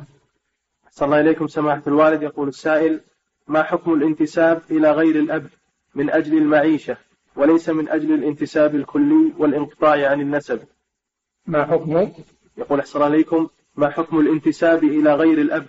[0.88, 2.24] أحسن الله إليكم سماحة الوالد.
[2.24, 3.02] يقول السائل
[3.48, 5.48] ما حكم الانتساب إلى غير الأب
[5.96, 6.98] من أجل المعيشة
[7.36, 10.60] وليس من أجل الانتساب الكلي والانقطاع عن النسب؟
[11.48, 12.12] ما حكم؟
[12.58, 15.66] يقول أحسن الله إليكم ما حكم الانتساب إلى غير الأب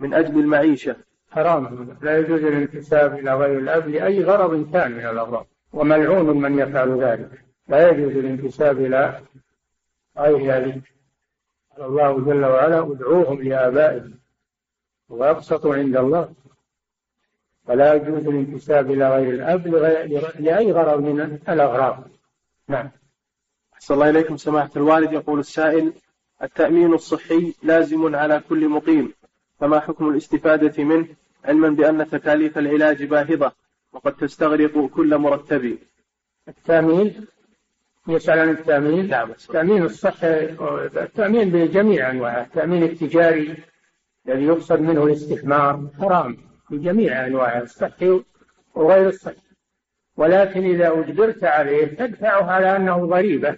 [0.00, 0.96] من أجل المعيشة؟
[1.30, 1.96] حرام.
[2.02, 7.44] لا يجوز الانتساب إلى غير الأب لأي غرض كان من الأغراض وملعون من يفعل ذلك.
[7.68, 9.20] لا يجوز الانتساب إلى
[10.18, 10.97] غير ذلك
[11.80, 14.14] الله جل وعلا ادعوهم لآبائهم
[15.08, 16.34] وأبسط عند الله.
[17.66, 19.66] ولا يجوز الانتساب إلى غير الأب
[20.40, 22.04] لأي غرض من الأغراض.
[22.68, 22.90] نعم.
[23.74, 25.12] أحسن الله إليكم سماحة الوالد.
[25.12, 25.92] يقول السائل
[26.42, 29.12] التأمين الصحي لازم على كل مقيم.
[29.60, 31.06] فما حكم الاستفادة منه؟
[31.44, 33.52] علما بأن تكاليف العلاج باهظة
[33.92, 35.78] وقد تستغرق كل مرتب
[36.48, 37.26] التأمين
[38.08, 39.14] يسأل عن التأمين.
[39.14, 40.56] التأمين الصحي
[40.96, 42.42] التأمين بجميع أنواعه.
[42.42, 43.56] التأمين التجاري
[44.28, 46.36] الذي يقصد منه الاستثمار حرام
[46.70, 48.20] بجميع أنواعه الصحي
[48.74, 49.48] وغير الصحي
[50.16, 53.56] ولكن إذا أجبرت عليه تدفعه على أنه ضريبة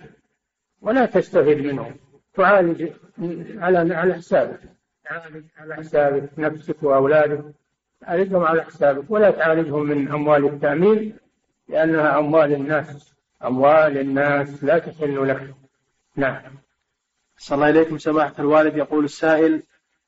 [0.80, 1.94] ولا تستفيد منه.
[2.34, 2.88] تعالج
[3.58, 4.60] على على حسابك.
[5.04, 7.44] تعالج على حسابك نفسك وأولادك.
[8.00, 9.10] تعالجهم على حسابك.
[9.10, 11.16] ولا تعالجهم من أموال التأمين
[11.68, 13.09] لأنها أموال الناس.
[13.44, 15.54] أموال الناس لا تحل لك.
[16.16, 16.42] نعم.
[17.36, 18.76] صلى الله إليكم سماحة الوالد.
[18.76, 19.62] يقول السائل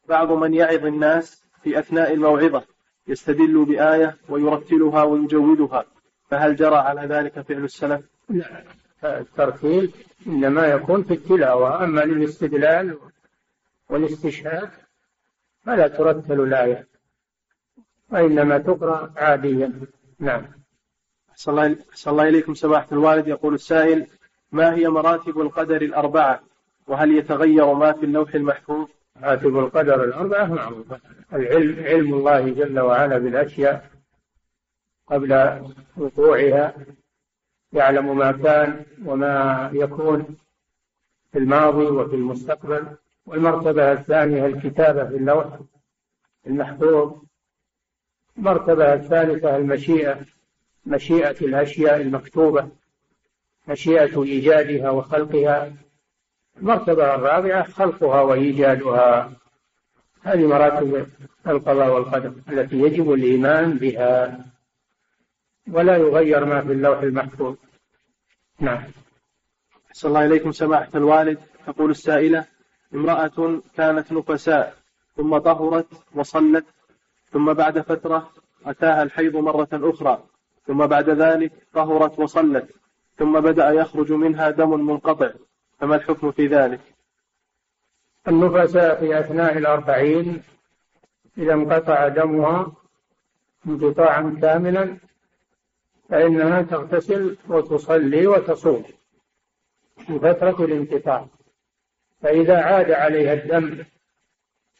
[0.08, 2.64] بعض من يعظ الناس في أثناء الموعظة
[3.08, 5.84] يستدل بآية ويرتلها ويجودها
[6.30, 8.64] فهل جرى على ذلك فعل السلف؟ لا.
[9.04, 9.94] الترتيل
[10.26, 11.84] إنما يكون في التلاوة.
[11.84, 12.98] أما للاستدلال
[13.90, 14.70] والاستشهاد
[15.64, 16.88] فلا ترتل الآية
[18.10, 19.72] وإنما تقرأ عاديا.
[20.18, 20.61] نعم.
[21.48, 23.28] أحسن الله إليكم سماحة الوالد.
[23.28, 24.06] يقول السائل
[24.52, 26.40] ما هي مراتب القدر الأربعة؟
[26.86, 31.00] وهل يتغير ما في اللوح المحفوظ؟ مراتب القدر الأربعة معروفة.
[31.32, 33.90] العلم علم الله جل وعلا بالأشياء
[35.06, 35.60] قبل
[35.96, 36.74] وقوعها
[37.72, 40.36] يعلم ما كان وما يكون
[41.32, 42.86] في الماضي وفي المستقبل.
[43.26, 45.46] والمرتبة الثانية الكتابة في اللوح
[46.46, 47.12] المحفوظ.
[48.38, 50.20] المرتبة الثالثة المشيئة.
[50.86, 52.68] مشيئة الأشياء المكتوبة
[53.68, 55.72] مشيئة إيجادها وخلقها.
[56.56, 59.32] المرتبة الرابعة خلقها وإيجادها.
[60.22, 61.06] هذه مراتب
[61.46, 64.44] القضاء والقدر التي يجب الإيمان بها
[65.68, 67.56] ولا يغير ما في اللوح المحفوظ.
[68.60, 68.84] نعم.
[69.88, 71.38] أحسن الله إليكم سماحة الوالد.
[71.66, 72.44] تقول السائلة
[72.94, 74.76] امرأة كانت نفساء
[75.16, 76.64] ثم طهرت وصلت
[77.32, 78.30] ثم بعد فترة
[78.66, 80.24] أتاها الحيض مرة أخرى.
[80.66, 82.70] ثم بعد ذلك طهرت وصلت
[83.18, 85.30] ثم بدأ يخرج منها دم منقطع
[85.80, 86.80] فما الحكم في ذلك؟
[88.28, 90.42] النفساء في أثناء الأربعين
[91.38, 92.72] إذا انقطع دمها
[93.66, 94.96] انقطاعا كاملا
[96.08, 98.84] فإنها تغتسل وتصلي وتصوم
[100.06, 101.26] في فترة الانقطاع.
[102.22, 103.84] فإذا عاد عليها الدم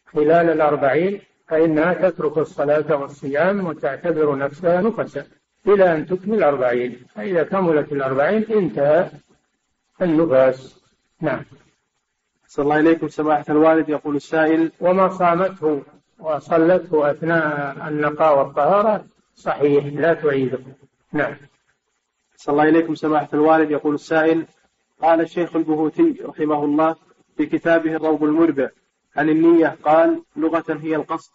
[0.06, 5.26] خلال الأربعين فإنها تترك الصلاة والصيام وتعتبر نفسها نفسا.
[5.66, 7.06] إلى أن تكمل الأربعين.
[7.14, 9.10] فإذا كملت الأربعين انتهى
[10.02, 10.80] النفاس.
[11.20, 11.44] نعم.
[12.46, 13.88] صلى الله إليكم سماحة الوالد.
[13.88, 15.82] يقول السائل وما صامته
[16.18, 19.04] وصلته أثناء النقاء والطهارة
[19.34, 20.58] صحيح لا تعيده.
[21.12, 21.36] نعم.
[22.36, 23.70] صلى الله إليكم سماحة الوالد.
[23.70, 24.46] يقول السائل
[25.02, 26.96] قال الشيخ البهوتي رحمه الله
[27.36, 28.68] في كتابه الروض المربع
[29.16, 31.32] عن النية قال لغة هي القصد.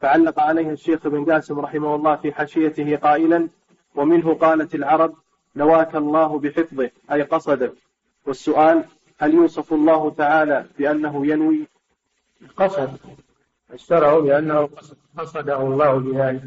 [0.00, 3.48] فعلق عليه الشيخ ابن قاسم رحمه الله في حاشيته قائلا
[3.94, 5.14] ومنه قالت العرب
[5.56, 7.72] نواك الله بحفظه أي قصده.
[8.26, 8.84] والسؤال
[9.18, 11.66] هل يوصف الله تعالى بأنه ينوي؟
[12.56, 12.98] قصد.
[13.68, 14.68] فسره بأنه
[15.18, 16.42] قصده الله بذلك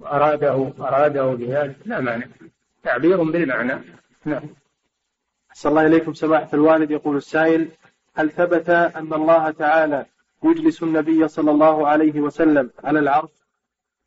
[0.00, 1.76] وأراده أراده بذلك.
[1.84, 2.30] لا معنى
[2.82, 3.78] تعبير بالمعنى.
[4.24, 4.42] نعم.
[5.50, 6.90] أحسن الله إليكم سماحة الوالد.
[6.90, 7.68] يقول السائل
[8.14, 10.06] هل ثبت أن الله تعالى
[10.44, 13.30] يجلس النبي صلى الله عليه وسلم على العرش.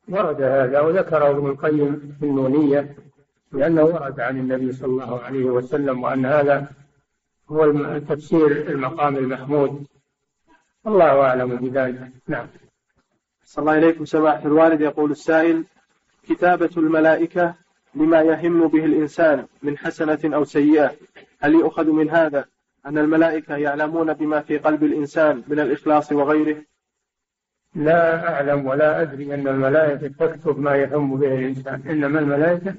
[0.08, 2.96] ورد هذا وذكره ابن القيم في النونية
[3.52, 6.66] لأنه ورد عن النبي صلى الله عليه وسلم وأن هذا
[7.50, 9.86] هو تفسير المقام المحمود.
[10.86, 12.10] الله أعلم بذلك.
[12.28, 12.46] نعم.
[13.44, 14.80] صلى الله إليكم سماحة الوالد.
[14.80, 15.64] يقول السائل
[16.28, 17.54] كتابة الملائكة
[17.94, 20.92] لما يهم به الإنسان من حسنة أو سيئة
[21.40, 22.44] هل يؤخذ من هذا؟
[22.86, 26.62] أن الملائكة يعلمون بما في قلب الإنسان من الإخلاص وغيره.
[27.74, 31.82] لا أعلم ولا أدري أن الملائكة تكتب ما يهم به الإنسان.
[31.88, 32.74] إنما الملائكة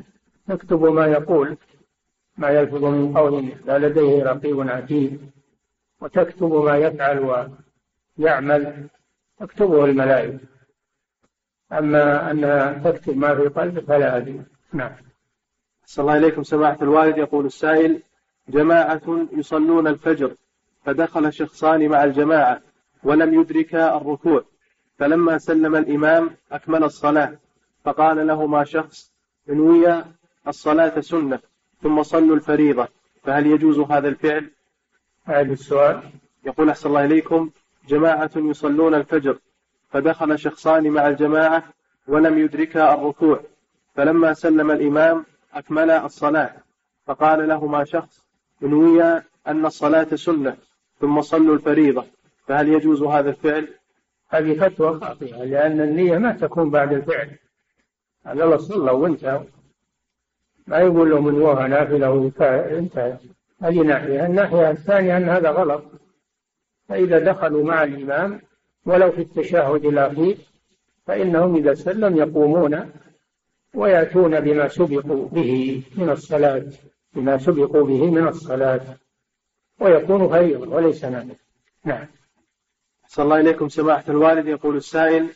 [0.47, 1.58] تكتب ما يقول
[2.38, 5.32] ما يلفظ من قول لا لديه رقيب عتيد.
[6.01, 7.47] وتكتب ما يفعل
[8.20, 8.88] ويعمل
[9.39, 10.39] تكتبه الملائكة.
[11.72, 14.41] أما أن تكتب ما في قلبه فلا أدري.
[14.74, 14.91] نعم.
[15.86, 18.01] صلى الله إليكم سماحة الوالد يقول السائل
[18.49, 20.35] جماعة يصلون الفجر
[20.85, 22.61] فدخل شخصان مع الجماعة
[23.03, 24.43] ولم يدركا الركوع.
[24.99, 27.37] فلما سلم الإمام أكمل الصلاة
[27.83, 29.11] فقال لهما شخص
[29.49, 30.03] انوي
[30.47, 31.39] الصلاة سنة
[31.83, 32.87] ثم صلوا الفريضة.
[33.23, 34.49] فهل يجوز هذا الفعل؟
[35.25, 36.01] هذا السؤال.
[36.45, 37.49] يقول أحسن الله إليكم.
[37.87, 39.37] جماعة يصلون الفجر
[39.89, 41.63] فدخل شخصان مع الجماعة
[42.07, 43.39] ولم يدركا الركوع.
[43.95, 46.53] فلما سلم الإمام أكمل الصلاة
[47.05, 48.26] فقال لهما شخص
[48.64, 49.03] انوي
[49.47, 50.58] أن الصلاة سنة
[51.01, 52.05] ثم صلوا الفريضة.
[52.47, 53.68] فهل يجوز هذا الفعل؟
[54.30, 57.30] هذه فتوى خاطئة لأن النية ما تكون بعد الفعل.
[58.26, 59.43] هذا الله صلى وانتهى
[60.68, 63.18] ما يقول له من وهى نافلة وانتهى
[63.62, 64.26] هذه ناحية.
[64.26, 65.84] الناحية الثانية أن هذا غلط.
[66.89, 68.41] فإذا دخلوا مع الإمام
[68.86, 70.38] ولو في التشهد الأخير
[71.08, 72.91] فإنهم إذا سلم يقومون
[73.74, 76.66] ويأتون بما سبقوا به من الصلاة.
[77.14, 78.97] بما سبقوا به من الصلاة
[79.80, 81.36] ويكون خيرا وليس نافلة
[81.86, 82.08] نعم.
[83.08, 85.30] صلى الله إليكم سماحة الوالد يقول السائل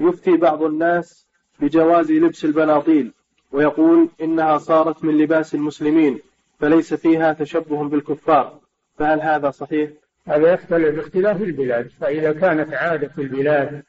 [0.00, 1.26] يفتي بعض الناس
[1.60, 3.12] بجواز لبس البناطيل
[3.52, 6.20] ويقول إنها صارت من لباس المسلمين
[6.60, 8.60] فليس فيها تشبه بالكفار.
[8.98, 9.90] فهل هذا صحيح؟
[10.26, 13.82] هذا يختلف باختلاف البلاد فإذا كانت عادة في البلاد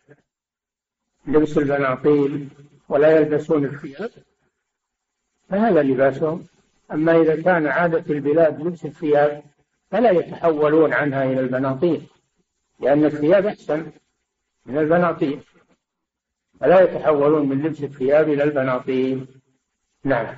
[1.28, 2.48] لبس البناطيل
[2.90, 4.10] ولا يلبسون الثياب
[5.50, 6.46] فهذا لباسهم.
[6.94, 9.44] أما إذا كان عادة البلاد لبس الثياب
[9.92, 12.02] فلا يتحولون عنها إلى البناطيل
[12.80, 13.92] لأن الثياب أحسن
[14.66, 15.40] من البناطيل.
[16.60, 19.26] فلا يتحولون من لبس الثياب إلى البناطيل.
[20.04, 20.36] نعم.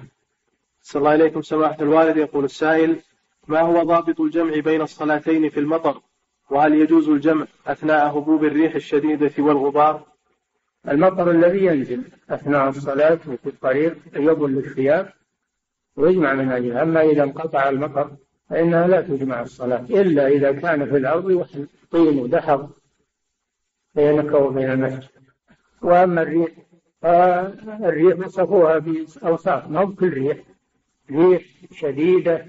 [0.82, 2.99] صلى الله عليكم سماحة الوالد يقول السائل
[3.47, 6.01] ما هو ضابط الجمع بين الصلاتين في المطر؟
[6.49, 10.06] وهل يجوز الجمع أثناء هبوب الريح الشديدة والغبار؟
[10.88, 15.14] المطر الذي ينزل أثناء الصلاة وفي الطريق يبل الثياب
[15.98, 18.12] ويجمع من أجله أما إذا انقطع المطر
[18.50, 21.48] فإنها لا تجمع الصلاة إلا إذا كان في الأرض
[21.91, 22.70] طين ودحر
[23.96, 25.10] بينك وبين المسجد.
[25.82, 26.52] وأما الريح
[27.02, 30.38] فالريح وصفوها بأوصاف ما كل ريح؟
[31.12, 32.46] ريح شديدة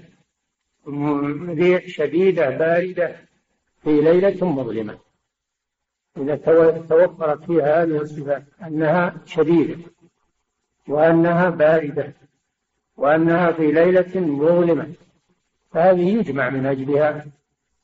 [1.49, 3.15] ريح شديدة باردة
[3.83, 4.97] في ليلة مظلمة.
[6.17, 6.35] إذا
[6.89, 9.77] توفرت فيها هذه الصفات أنها شديدة
[10.87, 12.13] وأنها باردة.
[12.97, 14.93] وأنها في ليلة مظلمة.
[15.71, 17.25] فهذه يجمع من أجلها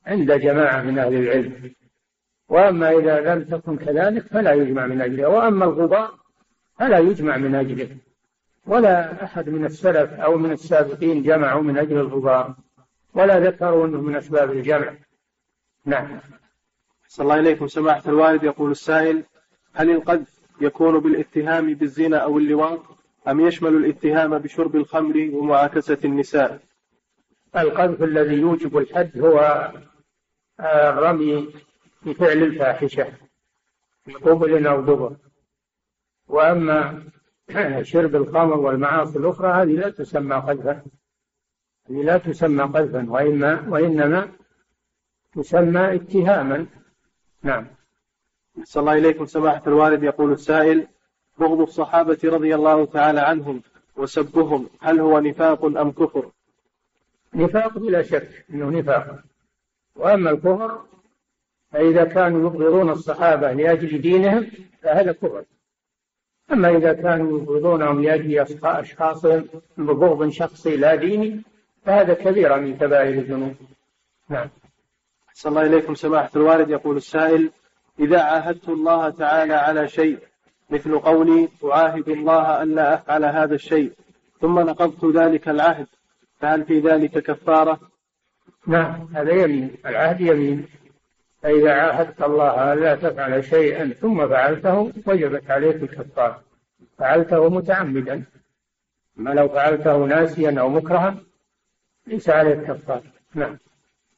[0.05, 1.72] عند جماعة من أهل العلم.
[2.49, 5.28] وأما إذا لم تكن كذلك فلا يجمع من أجلها.
[5.28, 6.11] وأما الغبار
[6.80, 7.97] فلا يجمع من أجله.
[8.68, 12.55] ولا أحد من السلف أو من السابقين جمعوا من أجل الغبار
[13.14, 14.93] ولا ذكروا أنه من أسباب الجمع.
[15.86, 16.20] نعم.
[17.07, 19.24] صلى الله إليكم سماحة الوالد يقول السائل
[19.74, 22.80] هل القذف يكون بالاتهام بالزنا أو اللواط؟
[23.28, 26.59] أم يشمل الاتهام بشرب الخمر ومعاكسة النساء؟
[27.55, 29.71] القذف الذي يوجب الحد هو
[30.59, 31.53] الرمي
[32.05, 33.13] بفعل الفاحشة
[34.05, 35.15] في قبل أو دبر.
[36.28, 37.03] وأما
[37.82, 40.84] شرب الخمر والمعاصي الأخرى هذه لا تسمى قذفا.
[41.89, 44.32] هذه لا تسمى قذفا وإما وإنما
[45.34, 46.65] تسمى اتهاما.
[47.43, 47.67] نعم.
[48.63, 49.26] صلى الله إليكم.
[49.26, 50.88] سماحة الوالد يقول السائل
[51.38, 53.61] بغض الصحابة رضي الله تعالى عنهم
[53.95, 56.31] وسبهم هل هو نفاق أم كفر؟
[57.34, 59.19] نفاق بلا شك أنه نفاق.
[59.95, 60.81] وأما الكفر
[61.71, 64.47] فإذا كانوا يبغضون الصحابة لأجل دينهم
[64.81, 65.43] فهذا كفر.
[66.51, 71.41] أما إذا كانوا يبغضونهم لأجل أشخاصهم ببغض شخصي لا ديني
[71.86, 73.55] فهذا كبيرة من كبائر الذنوب.
[74.29, 74.49] نعم.
[75.34, 76.69] صلى الله إليكم سماحة الوالد.
[76.69, 77.51] يقول السائل
[77.99, 80.19] إذا عاهدت الله تعالى على شيء
[80.74, 83.91] مثل قولي أعاهد الله ألا أفعل هذا الشيء
[84.41, 85.88] ثم نقضت ذلك العهد
[86.39, 87.80] فهل في ذلك كفارة؟
[88.67, 90.67] نعم هذا يمين العهد يمين.
[91.41, 96.41] فإذا عاهدت الله ألا تفعل شيئا ثم فعلته وجبت عليك الكفارة.
[96.97, 98.24] فعلته متعمدا.
[99.19, 101.15] أما لو فعلته ناسيا أو مكرها
[102.07, 103.03] ليس عليك كفارة.
[103.36, 103.57] نعم.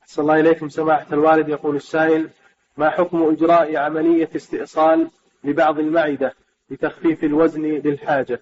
[0.06, 2.30] صلى الله إليكم سماحة الوالد يقول السائل
[2.78, 5.10] ما حكم إجراء عملية استئصال
[5.44, 6.34] لبعض المعدة؟
[6.70, 8.42] لتخفيف الوزن للحاجة.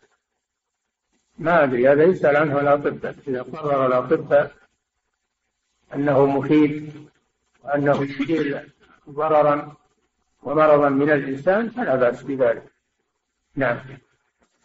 [1.40, 4.52] ما أدري هذا يسأل عنه الأطباء إذا قرر الأطباء
[5.96, 7.08] أنه مفيد
[7.64, 8.60] وأنه يزيل
[9.10, 9.76] ضررا
[10.44, 12.74] ومرضا من الإنسان فلا بأس بذلك.
[13.56, 13.78] نعم.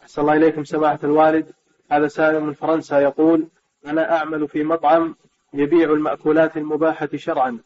[0.01, 1.53] أحسن الله إليكم سماحة الوالد.
[1.91, 3.47] هذا سائل من فرنسا يقول
[3.85, 5.15] أنا أعمل في مطعم
[5.53, 7.59] يبيع المأكولات المباحة شرعا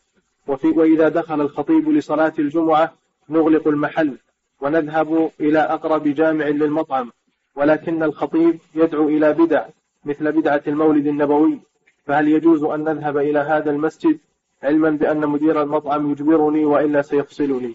[0.47, 2.93] وفي وإذا دخل الخطيب لصلاة الجمعة
[3.29, 4.17] نغلق المحل.
[4.63, 7.11] ونذهب إلى أقرب جامع للمطعم
[7.55, 9.65] ولكن الخطيب يدعو إلى بدع
[10.05, 11.59] مثل بدعة المولد النبوي.
[12.05, 14.17] فهل يجوز أن نذهب إلى هذا المسجد
[14.63, 17.73] علما بأن مدير المطعم يجبرني وإلا سيفصلني؟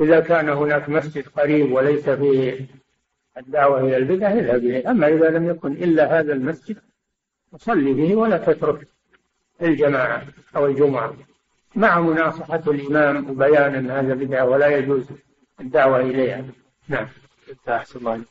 [0.00, 2.66] إذا كان هناك مسجد قريب وليس فيه
[3.38, 4.90] الدعوة إلى البدع اذهب إليه.
[4.90, 6.76] أما إذا لم يكن إلا هذا المسجد
[7.52, 8.86] فصلي به ولا تترك
[9.62, 10.22] الجماعة
[10.56, 11.14] أو الجمعة.
[11.76, 15.06] مع مناصحة الإمام وبيان أن هذا بدعة ولا يجوز
[15.60, 16.44] الدعوة إليها.
[16.88, 17.08] نعم.
[17.68, 18.24] أحسن الله